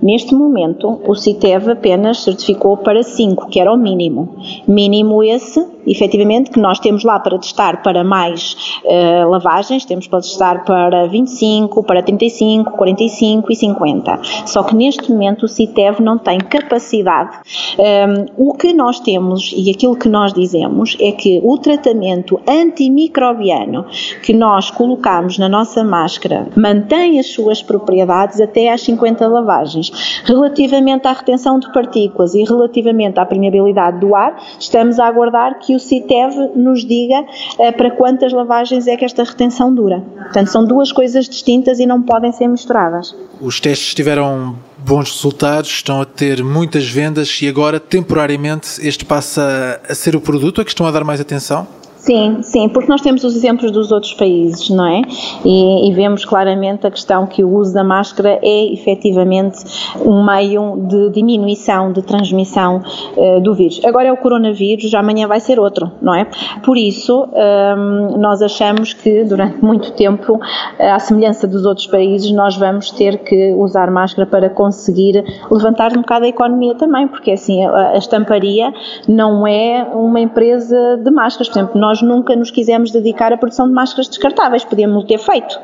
Neste 0.00 0.32
momento, 0.32 1.00
o 1.06 1.14
CITEV 1.14 1.72
apenas 1.72 2.22
certificou 2.22 2.76
para 2.76 3.02
5, 3.02 3.48
que 3.48 3.60
era 3.60 3.72
o 3.72 3.76
mínimo. 3.76 4.36
Mínimo 4.66 5.22
esse 5.22 5.60
efetivamente, 5.90 6.50
que 6.50 6.60
nós 6.60 6.78
temos 6.78 7.04
lá 7.04 7.18
para 7.18 7.38
testar 7.38 7.82
para 7.82 8.04
mais 8.04 8.56
uh, 8.84 9.28
lavagens, 9.28 9.84
temos 9.84 10.06
para 10.06 10.20
testar 10.20 10.64
para 10.64 11.06
25, 11.06 11.82
para 11.82 12.02
35, 12.02 12.72
45 12.72 13.52
e 13.52 13.56
50. 13.56 14.20
Só 14.46 14.62
que 14.62 14.74
neste 14.74 15.10
momento 15.10 15.44
o 15.44 15.48
CITEV 15.48 16.02
não 16.02 16.18
tem 16.18 16.38
capacidade. 16.38 17.38
Um, 17.78 17.82
ehm, 17.82 18.26
o 18.36 18.54
que 18.54 18.72
nós 18.72 19.00
temos 19.00 19.52
e 19.56 19.70
aquilo 19.70 19.96
que 19.96 20.08
nós 20.08 20.32
dizemos 20.32 20.96
é 21.00 21.12
que 21.12 21.40
o 21.42 21.56
tratamento 21.58 22.40
antimicrobiano 22.46 23.86
que 24.22 24.32
nós 24.32 24.70
colocamos 24.70 25.38
na 25.38 25.48
nossa 25.48 25.82
máscara 25.84 26.48
mantém 26.56 27.18
as 27.18 27.26
suas 27.28 27.62
propriedades 27.62 28.40
até 28.40 28.70
às 28.70 28.82
50 28.82 29.26
lavagens. 29.26 30.22
Relativamente 30.24 31.06
à 31.06 31.12
retenção 31.12 31.58
de 31.58 31.72
partículas 31.72 32.34
e 32.34 32.44
relativamente 32.44 33.18
à 33.18 33.26
permeabilidade 33.26 34.00
do 34.00 34.14
ar, 34.14 34.36
estamos 34.58 34.98
a 34.98 35.06
aguardar 35.06 35.58
que 35.58 35.77
o 35.78 35.80
CITEV 35.80 36.50
nos 36.56 36.84
diga 36.84 37.20
uh, 37.20 37.72
para 37.76 37.90
quantas 37.92 38.32
lavagens 38.32 38.86
é 38.86 38.96
que 38.96 39.04
esta 39.04 39.22
retenção 39.22 39.72
dura. 39.74 40.00
Portanto, 40.00 40.48
são 40.48 40.64
duas 40.64 40.92
coisas 40.92 41.28
distintas 41.28 41.78
e 41.78 41.86
não 41.86 42.02
podem 42.02 42.32
ser 42.32 42.48
misturadas. 42.48 43.14
Os 43.40 43.60
testes 43.60 43.94
tiveram 43.94 44.56
bons 44.76 45.10
resultados, 45.10 45.70
estão 45.70 46.00
a 46.00 46.04
ter 46.04 46.42
muitas 46.42 46.88
vendas 46.88 47.40
e 47.40 47.48
agora, 47.48 47.78
temporariamente, 47.78 48.86
este 48.86 49.04
passa 49.04 49.80
a 49.88 49.94
ser 49.94 50.16
o 50.16 50.20
produto 50.20 50.60
a 50.60 50.64
que 50.64 50.70
estão 50.70 50.86
a 50.86 50.90
dar 50.90 51.04
mais 51.04 51.20
atenção? 51.20 51.66
Sim, 52.08 52.38
sim, 52.40 52.70
porque 52.70 52.88
nós 52.90 53.02
temos 53.02 53.22
os 53.22 53.36
exemplos 53.36 53.70
dos 53.70 53.92
outros 53.92 54.14
países, 54.14 54.70
não 54.70 54.86
é? 54.86 55.02
E, 55.44 55.90
e, 55.90 55.92
vemos 55.92 56.24
claramente 56.24 56.86
a 56.86 56.90
questão 56.90 57.26
que 57.26 57.44
o 57.44 57.54
uso 57.54 57.74
da 57.74 57.84
máscara 57.84 58.38
é 58.42 58.72
efetivamente 58.72 59.58
um 60.02 60.24
meio 60.24 60.86
de 60.88 61.10
diminuição 61.10 61.92
de 61.92 62.00
transmissão 62.00 62.80
uh, 63.14 63.42
do 63.42 63.52
vírus. 63.52 63.82
Agora 63.84 64.08
é 64.08 64.12
o 64.12 64.16
coronavírus, 64.16 64.94
amanhã 64.94 65.28
vai 65.28 65.38
ser 65.38 65.60
outro, 65.60 65.92
não 66.00 66.14
é? 66.14 66.26
Por 66.64 66.78
isso, 66.78 67.24
um, 67.24 67.28
ehm, 67.34 68.18
nós 68.18 68.40
achamos 68.40 68.94
que 68.94 69.24
durante 69.24 69.62
muito 69.62 69.92
tempo, 69.92 70.40
eh, 70.78 70.90
à 70.90 70.98
semelhança 70.98 71.46
dos 71.46 71.66
outros 71.66 71.88
países, 71.88 72.32
nós 72.32 72.56
vamos 72.56 72.90
ter 72.90 73.18
que 73.18 73.52
usar 73.52 73.90
máscara 73.90 74.26
para 74.26 74.48
conseguir 74.48 75.22
levantar 75.50 75.92
um 75.92 76.00
bocado 76.00 76.24
a 76.24 76.28
economia 76.28 76.74
também, 76.74 77.06
porque 77.06 77.32
assim, 77.32 77.66
a, 77.66 77.90
a 77.90 77.98
estamparia 77.98 78.72
não 79.06 79.46
é 79.46 79.86
uma 79.92 80.20
empresa 80.20 80.96
de 81.04 81.10
máscaras, 81.10 81.50
por 81.50 81.58
exemplo, 81.58 81.78
nós 81.78 81.97
nós 81.98 82.02
nunca 82.02 82.36
nos 82.36 82.50
quisemos 82.50 82.90
dedicar 82.90 83.32
à 83.32 83.36
produção 83.36 83.66
de 83.66 83.74
máscaras 83.74 84.08
descartáveis, 84.08 84.64
podíamos 84.64 85.04
ter 85.04 85.18
feito. 85.18 85.58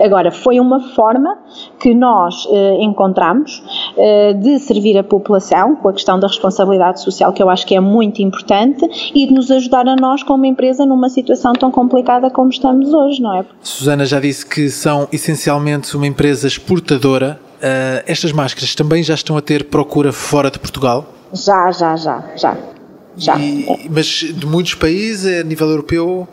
Agora, 0.00 0.30
foi 0.30 0.60
uma 0.60 0.80
forma 0.80 1.38
que 1.80 1.94
nós 1.94 2.46
eh, 2.50 2.78
encontramos 2.80 3.62
eh, 3.96 4.32
de 4.34 4.58
servir 4.58 4.98
a 4.98 5.04
população 5.04 5.76
com 5.76 5.88
a 5.88 5.92
questão 5.92 6.18
da 6.18 6.26
responsabilidade 6.26 7.00
social, 7.00 7.32
que 7.32 7.42
eu 7.42 7.48
acho 7.48 7.66
que 7.66 7.74
é 7.74 7.80
muito 7.80 8.22
importante, 8.22 8.86
e 9.14 9.26
de 9.26 9.32
nos 9.32 9.50
ajudar 9.50 9.86
a 9.88 9.96
nós 9.96 10.22
como 10.22 10.44
empresa 10.44 10.84
numa 10.86 11.08
situação 11.08 11.52
tão 11.52 11.70
complicada 11.70 12.30
como 12.30 12.50
estamos 12.50 12.92
hoje, 12.92 13.20
não 13.20 13.34
é? 13.34 13.44
Susana 13.60 14.04
já 14.04 14.20
disse 14.20 14.46
que 14.46 14.68
são 14.68 15.08
essencialmente 15.12 15.96
uma 15.96 16.06
empresa 16.06 16.46
exportadora. 16.46 17.38
Uh, 17.56 18.04
estas 18.06 18.32
máscaras 18.32 18.74
também 18.74 19.02
já 19.02 19.14
estão 19.14 19.36
a 19.36 19.40
ter 19.40 19.64
procura 19.64 20.12
fora 20.12 20.50
de 20.50 20.58
Portugal? 20.58 21.06
Já, 21.32 21.70
já, 21.72 21.96
já, 21.96 22.22
já. 22.36 22.75
Já. 23.16 23.38
E, 23.38 23.88
mas 23.90 24.06
de 24.06 24.46
muitos 24.46 24.74
países, 24.74 25.26
é 25.26 25.40
a 25.40 25.44
nível 25.44 25.68
europeu? 25.68 26.28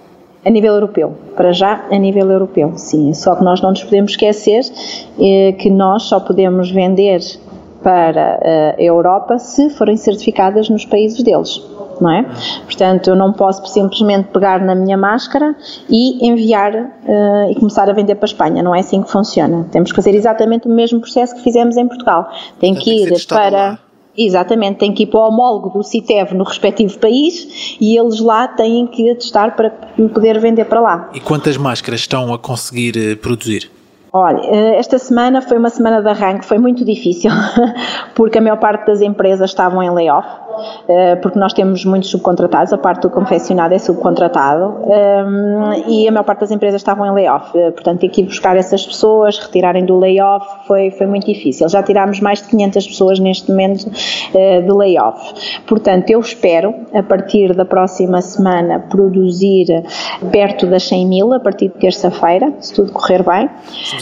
A 0.45 0.49
nível 0.49 0.73
europeu, 0.73 1.15
para 1.37 1.53
já 1.53 1.85
a 1.89 1.97
nível 1.97 2.29
europeu, 2.29 2.73
sim. 2.75 3.13
Só 3.13 3.35
que 3.35 3.43
nós 3.43 3.61
não 3.61 3.69
nos 3.69 3.83
podemos 3.83 4.11
esquecer 4.11 4.61
eh, 5.17 5.53
que 5.53 5.69
nós 5.69 6.03
só 6.03 6.19
podemos 6.19 6.69
vender 6.69 7.21
para 7.81 8.39
eh, 8.41 8.75
a 8.77 8.83
Europa 8.83 9.39
se 9.39 9.69
forem 9.69 9.95
certificadas 9.95 10.69
nos 10.69 10.85
países 10.85 11.23
deles. 11.23 11.61
Não 12.01 12.11
é? 12.11 12.25
Portanto, 12.65 13.09
eu 13.09 13.15
não 13.15 13.31
posso 13.31 13.65
simplesmente 13.67 14.29
pegar 14.29 14.59
na 14.59 14.75
minha 14.75 14.97
máscara 14.97 15.55
e 15.87 16.27
enviar 16.27 16.73
uh, 16.73 17.51
e 17.51 17.55
começar 17.55 17.87
a 17.87 17.93
vender 17.93 18.15
para 18.15 18.25
a 18.25 18.31
Espanha. 18.31 18.63
Não 18.63 18.73
é 18.73 18.79
assim 18.79 19.03
que 19.03 19.11
funciona. 19.11 19.67
Temos 19.71 19.91
que 19.91 19.95
fazer 19.95 20.15
exatamente 20.15 20.67
o 20.67 20.71
mesmo 20.71 20.99
processo 20.99 21.35
que 21.35 21.41
fizemos 21.43 21.77
em 21.77 21.87
Portugal. 21.87 22.29
Tem 22.59 22.73
Portanto, 22.73 22.83
que 22.83 23.03
ir 23.03 23.13
que 23.13 23.27
para. 23.27 23.51
Lá 23.51 23.79
Exatamente, 24.17 24.77
tem 24.77 24.93
que 24.93 25.03
ir 25.03 25.07
para 25.07 25.19
o 25.19 25.27
homólogo 25.27 25.69
do 25.69 25.83
CITEV 25.83 26.33
no 26.35 26.43
respectivo 26.43 26.97
país 26.99 27.77
e 27.81 27.97
eles 27.97 28.19
lá 28.19 28.47
têm 28.47 28.85
que 28.85 29.09
atestar 29.09 29.55
para 29.55 29.71
poder 30.13 30.39
vender 30.39 30.65
para 30.65 30.79
lá. 30.79 31.09
E 31.13 31.19
quantas 31.19 31.57
máscaras 31.57 32.01
estão 32.01 32.33
a 32.33 32.37
conseguir 32.37 32.95
eh, 32.95 33.15
produzir? 33.15 33.71
Olha, 34.15 34.41
eh, 34.43 34.75
esta 34.77 34.99
semana 34.99 35.41
foi 35.41 35.57
uma 35.57 35.71
semana 35.71 35.99
de 35.99 36.07
arranque, 36.07 36.45
foi 36.45 36.59
muito 36.59 36.85
difícil, 36.85 37.31
porque 38.13 38.37
a 38.37 38.41
maior 38.41 38.59
parte 38.59 38.85
das 38.85 39.01
empresas 39.01 39.49
estavam 39.49 39.81
em 39.81 39.89
layoff 39.89 40.27
eh, 40.87 41.15
porque 41.15 41.39
nós 41.39 41.53
temos 41.53 41.83
muitos 41.85 42.09
subcontratados, 42.09 42.71
a 42.73 42.77
parte 42.77 43.01
do 43.01 43.09
confeccionado 43.09 43.73
é 43.73 43.79
subcontratado 43.79 44.81
ehm, 44.85 45.83
e 45.87 46.07
a 46.07 46.11
maior 46.11 46.23
parte 46.23 46.41
das 46.41 46.51
empresas 46.51 46.79
estavam 46.79 47.05
em 47.07 47.11
layoff, 47.11 47.57
eh, 47.57 47.71
portanto, 47.71 48.01
ter 48.01 48.09
que 48.09 48.21
ir 48.21 48.25
buscar 48.25 48.55
essas 48.55 48.85
pessoas, 48.85 49.39
retirarem 49.39 49.85
do 49.85 49.97
layoff 49.97 50.45
foi, 50.67 50.91
foi 50.91 51.07
muito 51.07 51.25
difícil. 51.25 51.67
Já 51.69 51.81
tirámos 51.81 52.19
mais 52.19 52.41
de 52.41 52.49
500 52.49 52.87
pessoas 52.87 53.19
neste 53.19 53.49
momento 53.49 53.89
de 53.89 54.71
layoff. 54.71 55.61
Portanto, 55.65 56.09
eu 56.09 56.19
espero, 56.19 56.73
a 56.93 57.01
partir 57.01 57.53
da 57.55 57.65
próxima 57.65 58.21
semana, 58.21 58.79
produzir 58.79 59.83
perto 60.31 60.67
das 60.67 60.83
100 60.87 61.07
mil, 61.07 61.33
a 61.33 61.39
partir 61.39 61.69
de 61.69 61.79
terça-feira, 61.79 62.53
se 62.59 62.73
tudo 62.73 62.91
correr 62.91 63.23
bem. 63.23 63.49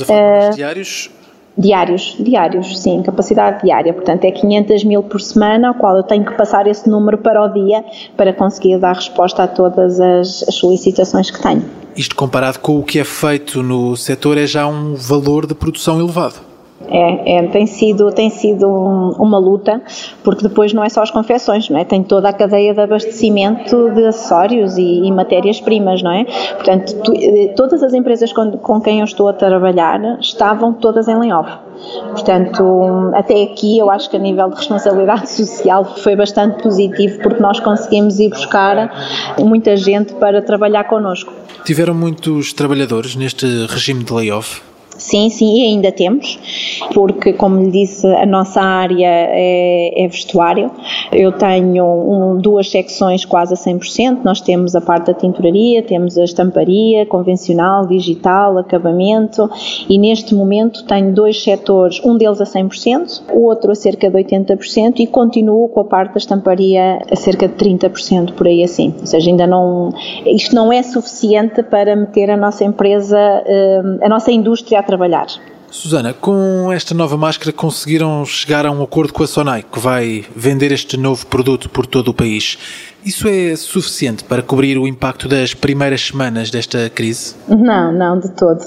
Estamos 0.02 0.10
a 0.10 0.40
falar 0.40 0.52
uh, 0.52 0.56
diários? 0.56 1.10
Diários, 1.58 2.16
diários, 2.18 2.80
sim, 2.80 3.04
capacidade 3.04 3.62
diária. 3.62 3.94
Portanto, 3.94 4.24
é 4.24 4.32
500 4.32 4.84
mil 4.86 5.04
por 5.04 5.20
semana, 5.20 5.70
ao 5.70 5.74
qual 5.74 5.98
eu 5.98 6.04
tenho 6.04 6.26
que 6.26 6.34
passar 6.34 6.66
esse 6.66 6.90
número 6.90 7.18
para 7.18 7.44
o 7.44 7.50
dia 7.50 7.84
para 8.16 8.34
conseguir 8.34 8.80
dar 8.80 8.96
resposta 8.96 9.44
a 9.44 9.48
todas 9.48 10.00
as, 10.00 10.44
as 10.48 10.56
solicitações 10.56 11.30
que 11.30 11.42
tenho. 11.42 11.64
Isto 11.96 12.16
comparado 12.16 12.60
com 12.60 12.80
o 12.80 12.84
que 12.84 13.00
é 13.00 13.04
feito 13.04 13.62
no 13.62 13.98
setor 13.98 14.38
é 14.38 14.48
já 14.48 14.66
um 14.66 14.96
valor 14.96 15.46
de 15.46 15.54
produção 15.54 16.00
elevado. 16.00 16.51
É, 16.92 17.38
é, 17.38 17.48
tem 17.48 17.66
sido, 17.66 18.12
tem 18.12 18.30
sido 18.30 18.68
um, 18.68 19.12
uma 19.18 19.40
luta, 19.40 19.82
porque 20.24 20.44
depois 20.44 20.74
não 20.74 20.84
é 20.84 20.90
só 20.90 21.02
as 21.02 21.10
confecções, 21.10 21.70
não 21.70 21.80
é? 21.80 21.86
Tem 21.86 22.04
toda 22.04 22.28
a 22.30 22.34
cadeia 22.34 22.74
de 22.74 22.82
abastecimento 22.82 23.90
de 23.92 24.06
acessórios 24.06 24.78
e, 24.78 25.06
e 25.06 25.12
matérias-primas, 25.12 26.04
não 26.04 26.12
é? 26.12 26.26
Portanto, 26.26 26.94
tu, 27.02 27.14
eh, 27.16 27.54
todas 27.56 27.82
as 27.82 27.94
empresas 27.94 28.34
com, 28.34 28.52
com 28.58 28.82
quem 28.82 29.00
eu 29.00 29.06
estou 29.06 29.30
a 29.30 29.34
trabalhar 29.34 30.20
estavam 30.20 30.74
todas 30.74 31.08
em 31.08 31.18
layoff. 31.18 31.50
Portanto, 32.12 33.12
até 33.14 33.42
aqui 33.44 33.80
eu 33.80 33.90
acho 33.90 34.10
que 34.10 34.18
a 34.18 34.20
nível 34.20 34.50
de 34.50 34.58
responsabilidade 34.58 35.30
social 35.32 35.86
foi 35.86 36.16
bastante 36.16 36.62
positivo 36.62 37.22
porque 37.24 37.42
nós 37.42 37.60
conseguimos 37.60 38.20
ir 38.20 38.30
buscar 38.30 38.92
muita 39.40 39.78
gente 39.78 40.14
para 40.16 40.42
trabalhar 40.42 40.84
connosco. 40.84 41.32
Tiveram 41.64 41.94
muitos 41.94 42.54
trabalhadores 42.54 43.16
neste 43.16 43.46
regime 43.68 44.04
de 44.04 44.12
layoff? 44.12 44.62
Sim, 45.02 45.32
sim, 45.32 45.58
e 45.58 45.66
ainda 45.66 45.92
temos, 45.92 46.38
porque, 46.94 47.34
como 47.34 47.60
lhe 47.60 47.72
disse, 47.72 48.06
a 48.06 48.26
nossa 48.26 48.62
área 48.62 49.08
é, 49.08 50.04
é 50.04 50.08
vestuário. 50.08 50.70
Eu 51.12 51.32
tenho 51.32 51.84
um, 51.84 52.38
duas 52.38 52.70
secções 52.70 53.26
quase 53.26 53.56
a 53.56 53.58
100%. 53.58 54.20
Nós 54.24 54.42
temos 54.42 54.76
a 54.76 54.80
parte 54.80 55.08
da 55.08 55.16
tinturaria, 55.16 55.82
temos 55.82 56.20
a 56.20 56.24
estamparia 56.24 57.04
convencional, 57.08 57.88
digital, 57.88 58.60
acabamento, 58.60 59.50
e 59.90 59.98
neste 59.98 60.36
momento 60.36 60.86
tenho 60.86 61.12
dois 61.12 61.44
setores, 61.44 62.00
um 62.06 62.16
deles 62.16 62.40
a 62.40 62.46
100%, 62.46 63.24
o 63.34 63.46
outro 63.46 63.72
a 63.72 63.76
cerca 63.76 64.08
de 64.08 64.16
80%, 64.16 65.00
e 65.00 65.08
continuo 65.08 65.68
com 65.70 65.80
a 65.80 65.86
parte 65.86 66.12
da 66.12 66.20
estamparia 66.20 67.00
a 67.12 67.16
cerca 67.16 67.48
de 67.48 67.56
30%, 67.56 68.34
por 68.34 68.46
aí 68.46 68.64
assim. 68.64 68.94
Ou 69.00 69.08
seja, 69.08 69.32
ainda 69.32 69.48
não. 69.48 69.90
Isto 70.28 70.54
não 70.54 70.72
é 70.72 70.84
suficiente 70.84 71.64
para 71.64 71.96
meter 71.96 72.30
a 72.30 72.38
nossa 72.38 72.64
empresa, 72.64 73.18
eh, 73.18 73.82
a 74.04 74.08
nossa 74.08 74.32
indústria 74.32 74.80
a 74.80 74.91
trabalhar. 74.92 75.28
Susana, 75.70 76.14
com 76.14 76.70
esta 76.74 76.94
nova 76.94 77.16
máscara 77.16 77.54
conseguiram 77.54 78.26
chegar 78.26 78.66
a 78.66 78.72
um 78.72 78.84
acordo 78.84 79.14
com 79.14 79.24
a 79.24 79.28
Sonai, 79.28 79.64
que 79.64 79.80
vai 79.80 80.26
vender 80.36 80.70
este 80.74 80.98
novo 80.98 81.26
produto 81.28 81.70
por 81.70 81.86
todo 81.86 82.10
o 82.10 82.14
país. 82.14 82.58
Isso 83.06 83.26
é 83.26 83.56
suficiente 83.56 84.26
para 84.26 84.44
cobrir 84.44 84.78
o 84.78 84.86
impacto 84.86 85.30
das 85.30 85.54
primeiras 85.54 86.02
semanas 86.08 86.52
desta 86.52 86.90
crise? 86.90 87.36
Não, 87.48 87.94
não, 87.94 88.20
de 88.20 88.30
todo. 88.32 88.60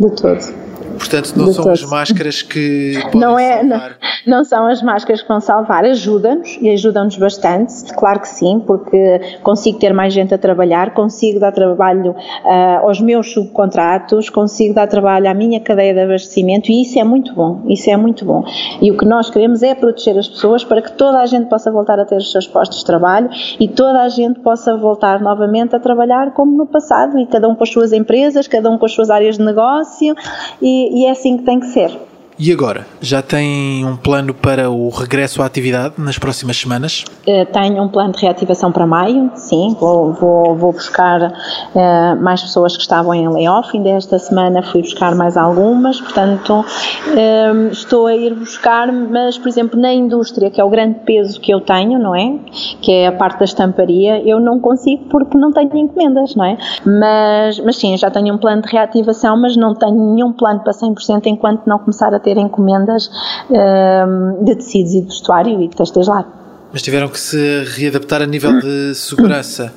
De 0.00 0.10
todo. 0.16 0.71
Portanto, 1.02 1.32
não 1.36 1.52
são 1.52 1.68
as 1.68 1.82
máscaras 1.82 2.42
que 2.42 2.96
não 3.12 3.36
é, 3.36 3.60
não, 3.64 3.80
não, 4.24 4.44
são 4.44 4.68
as 4.68 4.80
máscaras 4.80 5.20
que 5.20 5.26
vão 5.26 5.40
salvar, 5.40 5.84
ajuda-nos 5.84 6.56
e 6.60 6.70
ajudam-nos 6.70 7.16
bastante, 7.16 7.92
claro 7.94 8.20
que 8.20 8.28
sim, 8.28 8.62
porque 8.64 9.20
consigo 9.42 9.80
ter 9.80 9.92
mais 9.92 10.14
gente 10.14 10.32
a 10.32 10.38
trabalhar, 10.38 10.94
consigo 10.94 11.40
dar 11.40 11.50
trabalho 11.50 12.12
uh, 12.12 12.86
aos 12.86 13.00
meus 13.00 13.32
subcontratos, 13.32 14.30
consigo 14.30 14.74
dar 14.74 14.86
trabalho 14.86 15.28
à 15.28 15.34
minha 15.34 15.58
cadeia 15.58 15.92
de 15.92 16.00
abastecimento 16.00 16.70
e 16.70 16.82
isso 16.82 17.00
é 17.00 17.02
muito 17.02 17.34
bom, 17.34 17.62
isso 17.66 17.90
é 17.90 17.96
muito 17.96 18.24
bom. 18.24 18.44
E 18.80 18.92
o 18.92 18.96
que 18.96 19.04
nós 19.04 19.28
queremos 19.28 19.60
é 19.64 19.74
proteger 19.74 20.16
as 20.16 20.28
pessoas 20.28 20.62
para 20.62 20.80
que 20.80 20.92
toda 20.92 21.18
a 21.18 21.26
gente 21.26 21.48
possa 21.48 21.72
voltar 21.72 21.98
a 21.98 22.04
ter 22.04 22.16
os 22.16 22.30
seus 22.30 22.46
postos 22.46 22.78
de 22.78 22.84
trabalho 22.84 23.28
e 23.58 23.66
toda 23.66 24.02
a 24.02 24.08
gente 24.08 24.38
possa 24.38 24.76
voltar 24.76 25.20
novamente 25.20 25.74
a 25.74 25.80
trabalhar 25.80 26.32
como 26.32 26.56
no 26.56 26.64
passado 26.64 27.18
e 27.18 27.26
cada 27.26 27.48
um 27.48 27.56
com 27.56 27.64
as 27.64 27.70
suas 27.70 27.92
empresas, 27.92 28.46
cada 28.46 28.70
um 28.70 28.78
com 28.78 28.86
as 28.86 28.92
suas 28.92 29.10
áreas 29.10 29.36
de 29.36 29.44
negócio 29.44 30.14
e 30.60 30.91
e, 30.92 31.06
é 31.06 31.10
assim 31.10 31.38
que 31.38 31.44
tem 31.44 31.58
que 31.58 31.66
ser. 31.66 32.11
E 32.38 32.50
agora, 32.50 32.86
já 33.00 33.20
tem 33.20 33.84
um 33.84 33.96
plano 33.96 34.32
para 34.32 34.70
o 34.70 34.88
regresso 34.88 35.42
à 35.42 35.46
atividade 35.46 35.94
nas 35.98 36.18
próximas 36.18 36.56
semanas? 36.56 37.04
Uh, 37.28 37.44
tenho 37.52 37.82
um 37.82 37.88
plano 37.88 38.12
de 38.12 38.22
reativação 38.22 38.72
para 38.72 38.86
maio, 38.86 39.30
sim, 39.34 39.76
vou, 39.78 40.12
vou, 40.14 40.56
vou 40.56 40.72
buscar 40.72 41.20
uh, 41.22 42.22
mais 42.22 42.42
pessoas 42.42 42.74
que 42.74 42.82
estavam 42.82 43.14
em 43.14 43.28
layoff, 43.28 43.76
ainda 43.76 43.90
esta 43.90 44.18
semana 44.18 44.62
fui 44.62 44.80
buscar 44.80 45.14
mais 45.14 45.36
algumas, 45.36 46.00
portanto 46.00 46.60
uh, 46.60 47.68
estou 47.70 48.06
a 48.06 48.16
ir 48.16 48.34
buscar, 48.34 48.90
mas 48.90 49.36
por 49.38 49.48
exemplo 49.48 49.78
na 49.78 49.92
indústria, 49.92 50.50
que 50.50 50.60
é 50.60 50.64
o 50.64 50.70
grande 50.70 51.00
peso 51.00 51.38
que 51.38 51.52
eu 51.52 51.60
tenho, 51.60 51.98
não 51.98 52.14
é? 52.14 52.38
Que 52.80 52.92
é 52.92 53.06
a 53.08 53.12
parte 53.12 53.40
da 53.40 53.44
estamparia, 53.44 54.26
eu 54.26 54.40
não 54.40 54.58
consigo 54.58 55.04
porque 55.10 55.36
não 55.36 55.52
tenho 55.52 55.76
encomendas, 55.76 56.34
não 56.34 56.44
é? 56.44 56.56
Mas, 56.84 57.60
mas 57.60 57.76
sim, 57.76 57.96
já 57.96 58.10
tenho 58.10 58.34
um 58.34 58.38
plano 58.38 58.62
de 58.62 58.68
reativação, 58.68 59.40
mas 59.40 59.54
não 59.54 59.74
tenho 59.74 60.14
nenhum 60.14 60.32
plano 60.32 60.60
para 60.60 60.72
100% 60.72 61.26
enquanto 61.26 61.66
não 61.66 61.78
começar 61.78 62.12
a 62.14 62.21
ter 62.22 62.36
encomendas 62.36 63.08
uh, 63.50 64.44
de 64.44 64.54
tecidos 64.56 64.94
e 64.94 65.00
de 65.00 65.06
vestuário 65.06 65.60
e 65.60 65.68
de 65.68 65.76
textos 65.76 66.08
lá. 66.08 66.24
Mas 66.72 66.82
tiveram 66.82 67.08
que 67.08 67.20
se 67.20 67.64
readaptar 67.76 68.22
a 68.22 68.26
nível 68.26 68.58
de 68.58 68.94
segurança? 68.94 69.72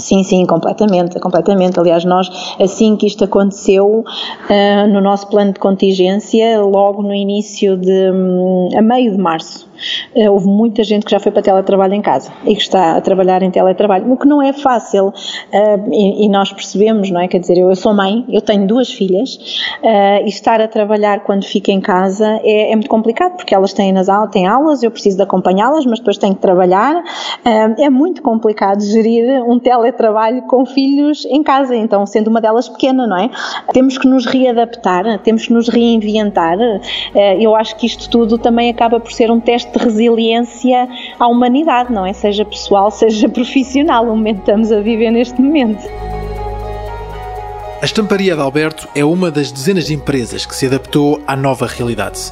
Sim, 0.00 0.24
sim, 0.24 0.46
completamente, 0.46 1.20
completamente. 1.20 1.78
Aliás, 1.78 2.04
nós, 2.04 2.28
assim 2.58 2.96
que 2.96 3.06
isto 3.06 3.24
aconteceu, 3.24 3.86
uh, 3.86 4.88
no 4.92 5.00
nosso 5.00 5.28
plano 5.28 5.52
de 5.52 5.60
contingência, 5.60 6.60
logo 6.60 7.02
no 7.02 7.14
início 7.14 7.76
de, 7.76 8.10
um, 8.10 8.68
a 8.76 8.82
meio 8.82 9.12
de 9.12 9.18
março, 9.18 9.68
houve 10.14 10.46
muita 10.46 10.82
gente 10.84 11.04
que 11.04 11.10
já 11.10 11.20
foi 11.20 11.32
para 11.32 11.42
teletrabalho 11.42 11.94
em 11.94 12.02
casa 12.02 12.32
e 12.44 12.54
que 12.54 12.62
está 12.62 12.96
a 12.96 13.00
trabalhar 13.00 13.42
em 13.42 13.50
teletrabalho, 13.50 14.10
o 14.12 14.16
que 14.16 14.26
não 14.26 14.42
é 14.42 14.52
fácil 14.52 15.12
eh, 15.52 15.78
e 15.92 16.28
nós 16.28 16.52
percebemos, 16.52 17.10
não 17.10 17.20
é? 17.20 17.28
Quer 17.28 17.38
dizer, 17.38 17.58
eu 17.58 17.74
sou 17.74 17.94
mãe, 17.94 18.24
eu 18.28 18.40
tenho 18.40 18.66
duas 18.66 18.90
filhas 18.90 19.38
eh, 19.82 20.22
e 20.24 20.28
estar 20.28 20.60
a 20.60 20.68
trabalhar 20.68 21.20
quando 21.20 21.44
fico 21.44 21.70
em 21.70 21.80
casa 21.80 22.40
é, 22.42 22.72
é 22.72 22.76
muito 22.76 22.88
complicado 22.88 23.36
porque 23.36 23.54
elas 23.54 23.72
têm, 23.72 23.92
nas 23.92 24.08
aulas, 24.08 24.30
têm 24.30 24.46
aulas, 24.46 24.82
eu 24.82 24.90
preciso 24.90 25.16
de 25.16 25.22
acompanhá-las, 25.22 25.86
mas 25.86 25.98
depois 25.98 26.18
tenho 26.18 26.34
que 26.34 26.40
trabalhar. 26.40 27.02
É 27.78 27.88
muito 27.88 28.22
complicado 28.22 28.80
gerir 28.82 29.42
um 29.44 29.58
teletrabalho 29.58 30.42
com 30.42 30.64
filhos 30.64 31.24
em 31.26 31.42
casa, 31.42 31.74
então 31.74 32.04
sendo 32.06 32.28
uma 32.28 32.40
delas 32.40 32.68
pequena, 32.68 33.06
não 33.06 33.16
é? 33.16 33.30
Temos 33.72 33.98
que 33.98 34.06
nos 34.06 34.26
readaptar, 34.26 35.18
temos 35.20 35.46
que 35.46 35.52
nos 35.52 35.68
reinventar. 35.68 36.58
Eu 37.38 37.54
acho 37.56 37.76
que 37.76 37.86
isto 37.86 38.08
tudo 38.10 38.38
também 38.38 38.70
acaba 38.70 39.00
por 39.00 39.12
ser 39.12 39.30
um 39.30 39.40
teste 39.40 39.69
de 39.76 39.84
resiliência 39.84 40.88
à 41.18 41.26
humanidade, 41.26 41.92
não 41.92 42.06
é? 42.06 42.12
Seja 42.12 42.44
pessoal, 42.44 42.90
seja 42.90 43.28
profissional, 43.30 44.04
o 44.04 44.16
momento 44.16 44.36
que 44.36 44.42
estamos 44.50 44.72
a 44.72 44.80
viver 44.80 45.10
neste 45.10 45.40
momento. 45.40 45.82
A 47.80 47.84
Estamparia 47.86 48.34
de 48.34 48.42
Alberto 48.42 48.86
é 48.94 49.02
uma 49.02 49.30
das 49.30 49.50
dezenas 49.50 49.86
de 49.86 49.94
empresas 49.94 50.44
que 50.44 50.54
se 50.54 50.66
adaptou 50.66 51.18
à 51.26 51.34
nova 51.34 51.66
realidade. 51.66 52.30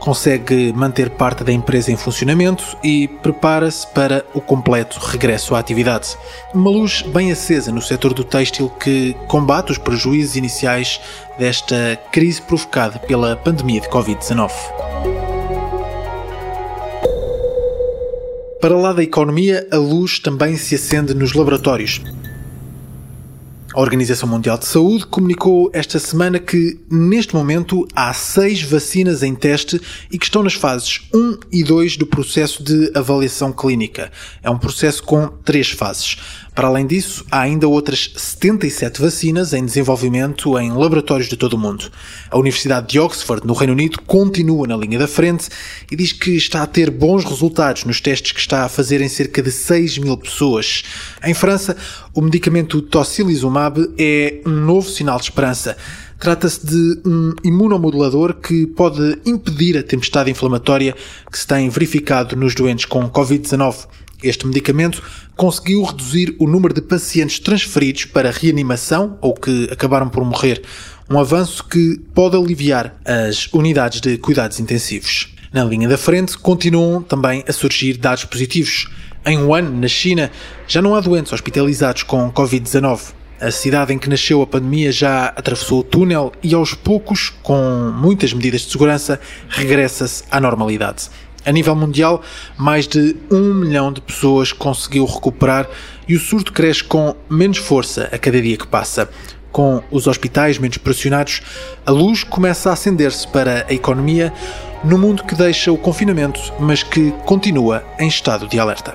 Consegue 0.00 0.72
manter 0.72 1.10
parte 1.10 1.44
da 1.44 1.52
empresa 1.52 1.92
em 1.92 1.96
funcionamento 1.96 2.76
e 2.82 3.06
prepara-se 3.06 3.86
para 3.86 4.24
o 4.34 4.40
completo 4.40 4.98
regresso 4.98 5.54
à 5.54 5.60
atividade. 5.60 6.16
Uma 6.52 6.70
luz 6.70 7.02
bem 7.02 7.30
acesa 7.30 7.70
no 7.70 7.80
setor 7.80 8.12
do 8.12 8.24
têxtil 8.24 8.68
que 8.70 9.14
combate 9.28 9.70
os 9.70 9.78
prejuízos 9.78 10.34
iniciais 10.34 11.00
desta 11.38 11.96
crise 12.10 12.42
provocada 12.42 12.98
pela 12.98 13.36
pandemia 13.36 13.80
de 13.80 13.88
Covid-19. 13.88 14.50
Para 18.60 18.76
lá 18.76 18.92
da 18.92 19.04
economia, 19.04 19.68
a 19.70 19.76
luz 19.76 20.18
também 20.18 20.56
se 20.56 20.74
acende 20.74 21.14
nos 21.14 21.32
laboratórios. 21.32 22.00
A 23.72 23.80
Organização 23.80 24.28
Mundial 24.28 24.58
de 24.58 24.66
Saúde 24.66 25.06
comunicou 25.06 25.70
esta 25.72 26.00
semana 26.00 26.40
que, 26.40 26.80
neste 26.90 27.36
momento, 27.36 27.86
há 27.94 28.12
seis 28.12 28.60
vacinas 28.60 29.22
em 29.22 29.32
teste 29.32 29.80
e 30.10 30.18
que 30.18 30.24
estão 30.24 30.42
nas 30.42 30.54
fases 30.54 31.02
1 31.14 31.38
e 31.52 31.62
2 31.62 31.96
do 31.98 32.04
processo 32.04 32.60
de 32.64 32.90
avaliação 32.96 33.52
clínica. 33.52 34.10
É 34.42 34.50
um 34.50 34.58
processo 34.58 35.04
com 35.04 35.28
três 35.28 35.70
fases. 35.70 36.16
Para 36.58 36.66
além 36.66 36.88
disso, 36.88 37.24
há 37.30 37.42
ainda 37.42 37.68
outras 37.68 38.10
77 38.16 39.00
vacinas 39.00 39.52
em 39.52 39.64
desenvolvimento 39.64 40.58
em 40.58 40.72
laboratórios 40.72 41.28
de 41.28 41.36
todo 41.36 41.52
o 41.52 41.58
mundo. 41.58 41.88
A 42.28 42.36
Universidade 42.36 42.88
de 42.88 42.98
Oxford, 42.98 43.46
no 43.46 43.52
Reino 43.52 43.74
Unido, 43.74 44.00
continua 44.04 44.66
na 44.66 44.76
linha 44.76 44.98
da 44.98 45.06
frente 45.06 45.48
e 45.88 45.94
diz 45.94 46.10
que 46.10 46.32
está 46.32 46.64
a 46.64 46.66
ter 46.66 46.90
bons 46.90 47.24
resultados 47.24 47.84
nos 47.84 48.00
testes 48.00 48.32
que 48.32 48.40
está 48.40 48.64
a 48.64 48.68
fazer 48.68 49.00
em 49.00 49.08
cerca 49.08 49.40
de 49.40 49.52
6 49.52 49.98
mil 49.98 50.16
pessoas. 50.16 50.82
Em 51.22 51.32
França, 51.32 51.76
o 52.12 52.20
medicamento 52.20 52.82
tocilizumab 52.82 53.94
é 53.96 54.40
um 54.44 54.50
novo 54.50 54.90
sinal 54.90 55.18
de 55.18 55.26
esperança. 55.26 55.76
Trata-se 56.18 56.66
de 56.66 57.00
um 57.06 57.34
imunomodulador 57.44 58.34
que 58.34 58.66
pode 58.66 59.20
impedir 59.24 59.78
a 59.78 59.82
tempestade 59.84 60.28
inflamatória 60.28 60.96
que 61.30 61.38
se 61.38 61.46
tem 61.46 61.68
verificado 61.68 62.34
nos 62.34 62.52
doentes 62.56 62.84
com 62.84 63.08
Covid-19. 63.08 63.86
Este 64.22 64.46
medicamento 64.46 65.02
conseguiu 65.36 65.82
reduzir 65.82 66.34
o 66.38 66.46
número 66.48 66.74
de 66.74 66.82
pacientes 66.82 67.38
transferidos 67.38 68.04
para 68.06 68.30
reanimação 68.30 69.16
ou 69.20 69.32
que 69.34 69.68
acabaram 69.70 70.08
por 70.08 70.24
morrer. 70.24 70.62
Um 71.08 71.18
avanço 71.18 71.64
que 71.64 72.00
pode 72.12 72.36
aliviar 72.36 72.96
as 73.04 73.46
unidades 73.52 74.00
de 74.00 74.18
cuidados 74.18 74.58
intensivos. 74.58 75.32
Na 75.52 75.64
linha 75.64 75.88
da 75.88 75.96
frente 75.96 76.36
continuam 76.36 77.00
também 77.02 77.44
a 77.48 77.52
surgir 77.52 77.96
dados 77.96 78.24
positivos. 78.24 78.88
Em 79.24 79.38
Wuhan, 79.38 79.62
na 79.62 79.88
China, 79.88 80.30
já 80.66 80.82
não 80.82 80.94
há 80.94 81.00
doentes 81.00 81.32
hospitalizados 81.32 82.02
com 82.02 82.30
Covid-19. 82.30 83.12
A 83.40 83.52
cidade 83.52 83.94
em 83.94 83.98
que 83.98 84.08
nasceu 84.08 84.42
a 84.42 84.46
pandemia 84.46 84.90
já 84.90 85.26
atravessou 85.26 85.80
o 85.80 85.84
túnel 85.84 86.32
e, 86.42 86.54
aos 86.54 86.74
poucos, 86.74 87.30
com 87.42 87.92
muitas 87.96 88.32
medidas 88.32 88.62
de 88.62 88.72
segurança, 88.72 89.20
regressa-se 89.48 90.24
à 90.28 90.40
normalidade. 90.40 91.08
A 91.48 91.50
nível 91.50 91.74
mundial, 91.74 92.20
mais 92.58 92.86
de 92.86 93.16
um 93.30 93.54
milhão 93.54 93.90
de 93.90 94.02
pessoas 94.02 94.52
conseguiu 94.52 95.06
recuperar 95.06 95.66
e 96.06 96.14
o 96.14 96.20
surto 96.20 96.52
cresce 96.52 96.84
com 96.84 97.16
menos 97.26 97.56
força 97.56 98.06
a 98.12 98.18
cada 98.18 98.38
dia 98.42 98.58
que 98.58 98.66
passa. 98.66 99.08
Com 99.50 99.82
os 99.90 100.06
hospitais 100.06 100.58
menos 100.58 100.76
pressionados, 100.76 101.40
a 101.86 101.90
luz 101.90 102.22
começa 102.22 102.68
a 102.68 102.74
acender-se 102.74 103.26
para 103.26 103.64
a 103.66 103.72
economia 103.72 104.30
no 104.84 104.98
mundo 104.98 105.24
que 105.24 105.34
deixa 105.34 105.72
o 105.72 105.78
confinamento, 105.78 106.38
mas 106.60 106.82
que 106.82 107.12
continua 107.24 107.82
em 107.98 108.08
estado 108.08 108.46
de 108.46 108.60
alerta. 108.60 108.94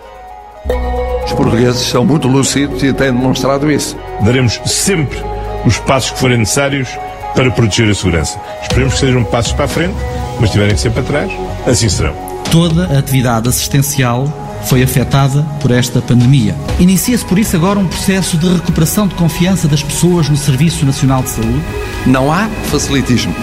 Os 1.26 1.32
portugueses 1.32 1.82
são 1.82 2.06
muito 2.06 2.28
lúcidos 2.28 2.84
e 2.84 2.94
têm 2.94 3.12
demonstrado 3.12 3.72
isso. 3.72 3.98
Daremos 4.24 4.62
sempre 4.68 5.18
os 5.66 5.80
passos 5.80 6.12
que 6.12 6.20
forem 6.20 6.38
necessários 6.38 6.88
para 7.34 7.50
proteger 7.50 7.90
a 7.90 7.96
segurança. 7.96 8.40
Esperemos 8.62 8.94
que 8.94 9.00
sejam 9.00 9.24
passos 9.24 9.54
para 9.54 9.66
a 9.66 9.68
frente, 9.68 9.96
mas 10.40 10.52
tiverem 10.52 10.76
que 10.76 10.82
ser 10.82 10.92
para 10.92 11.02
trás, 11.02 11.32
assim 11.66 11.90
serão. 11.90 12.33
Toda 12.52 12.86
a 12.86 13.00
atividade 13.00 13.50
assistencial 13.50 14.32
foi 14.66 14.84
afetada 14.84 15.44
por 15.62 15.72
esta 15.72 16.02
pandemia. 16.02 16.56
Inicia-se 16.80 17.26
por 17.26 17.38
isso 17.38 17.56
agora 17.56 17.80
um 17.80 17.88
processo 17.88 18.38
de 18.38 18.48
recuperação 18.48 19.08
de 19.08 19.16
confiança 19.16 19.68
das 19.68 19.84
pessoas 19.84 20.30
no 20.30 20.38
Serviço 20.38 20.86
Nacional 20.86 21.24
de 21.24 21.30
Saúde? 21.30 21.62
Não 22.06 22.32
há 22.32 22.48
facilitismo. 22.66 23.36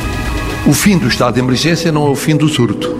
O 0.66 0.72
fim 0.72 0.98
do 0.98 1.08
estado 1.08 1.34
de 1.34 1.40
emergência 1.40 1.90
não 1.90 2.06
é 2.06 2.10
o 2.10 2.16
fim 2.16 2.36
do 2.36 2.48
surto. 2.48 2.96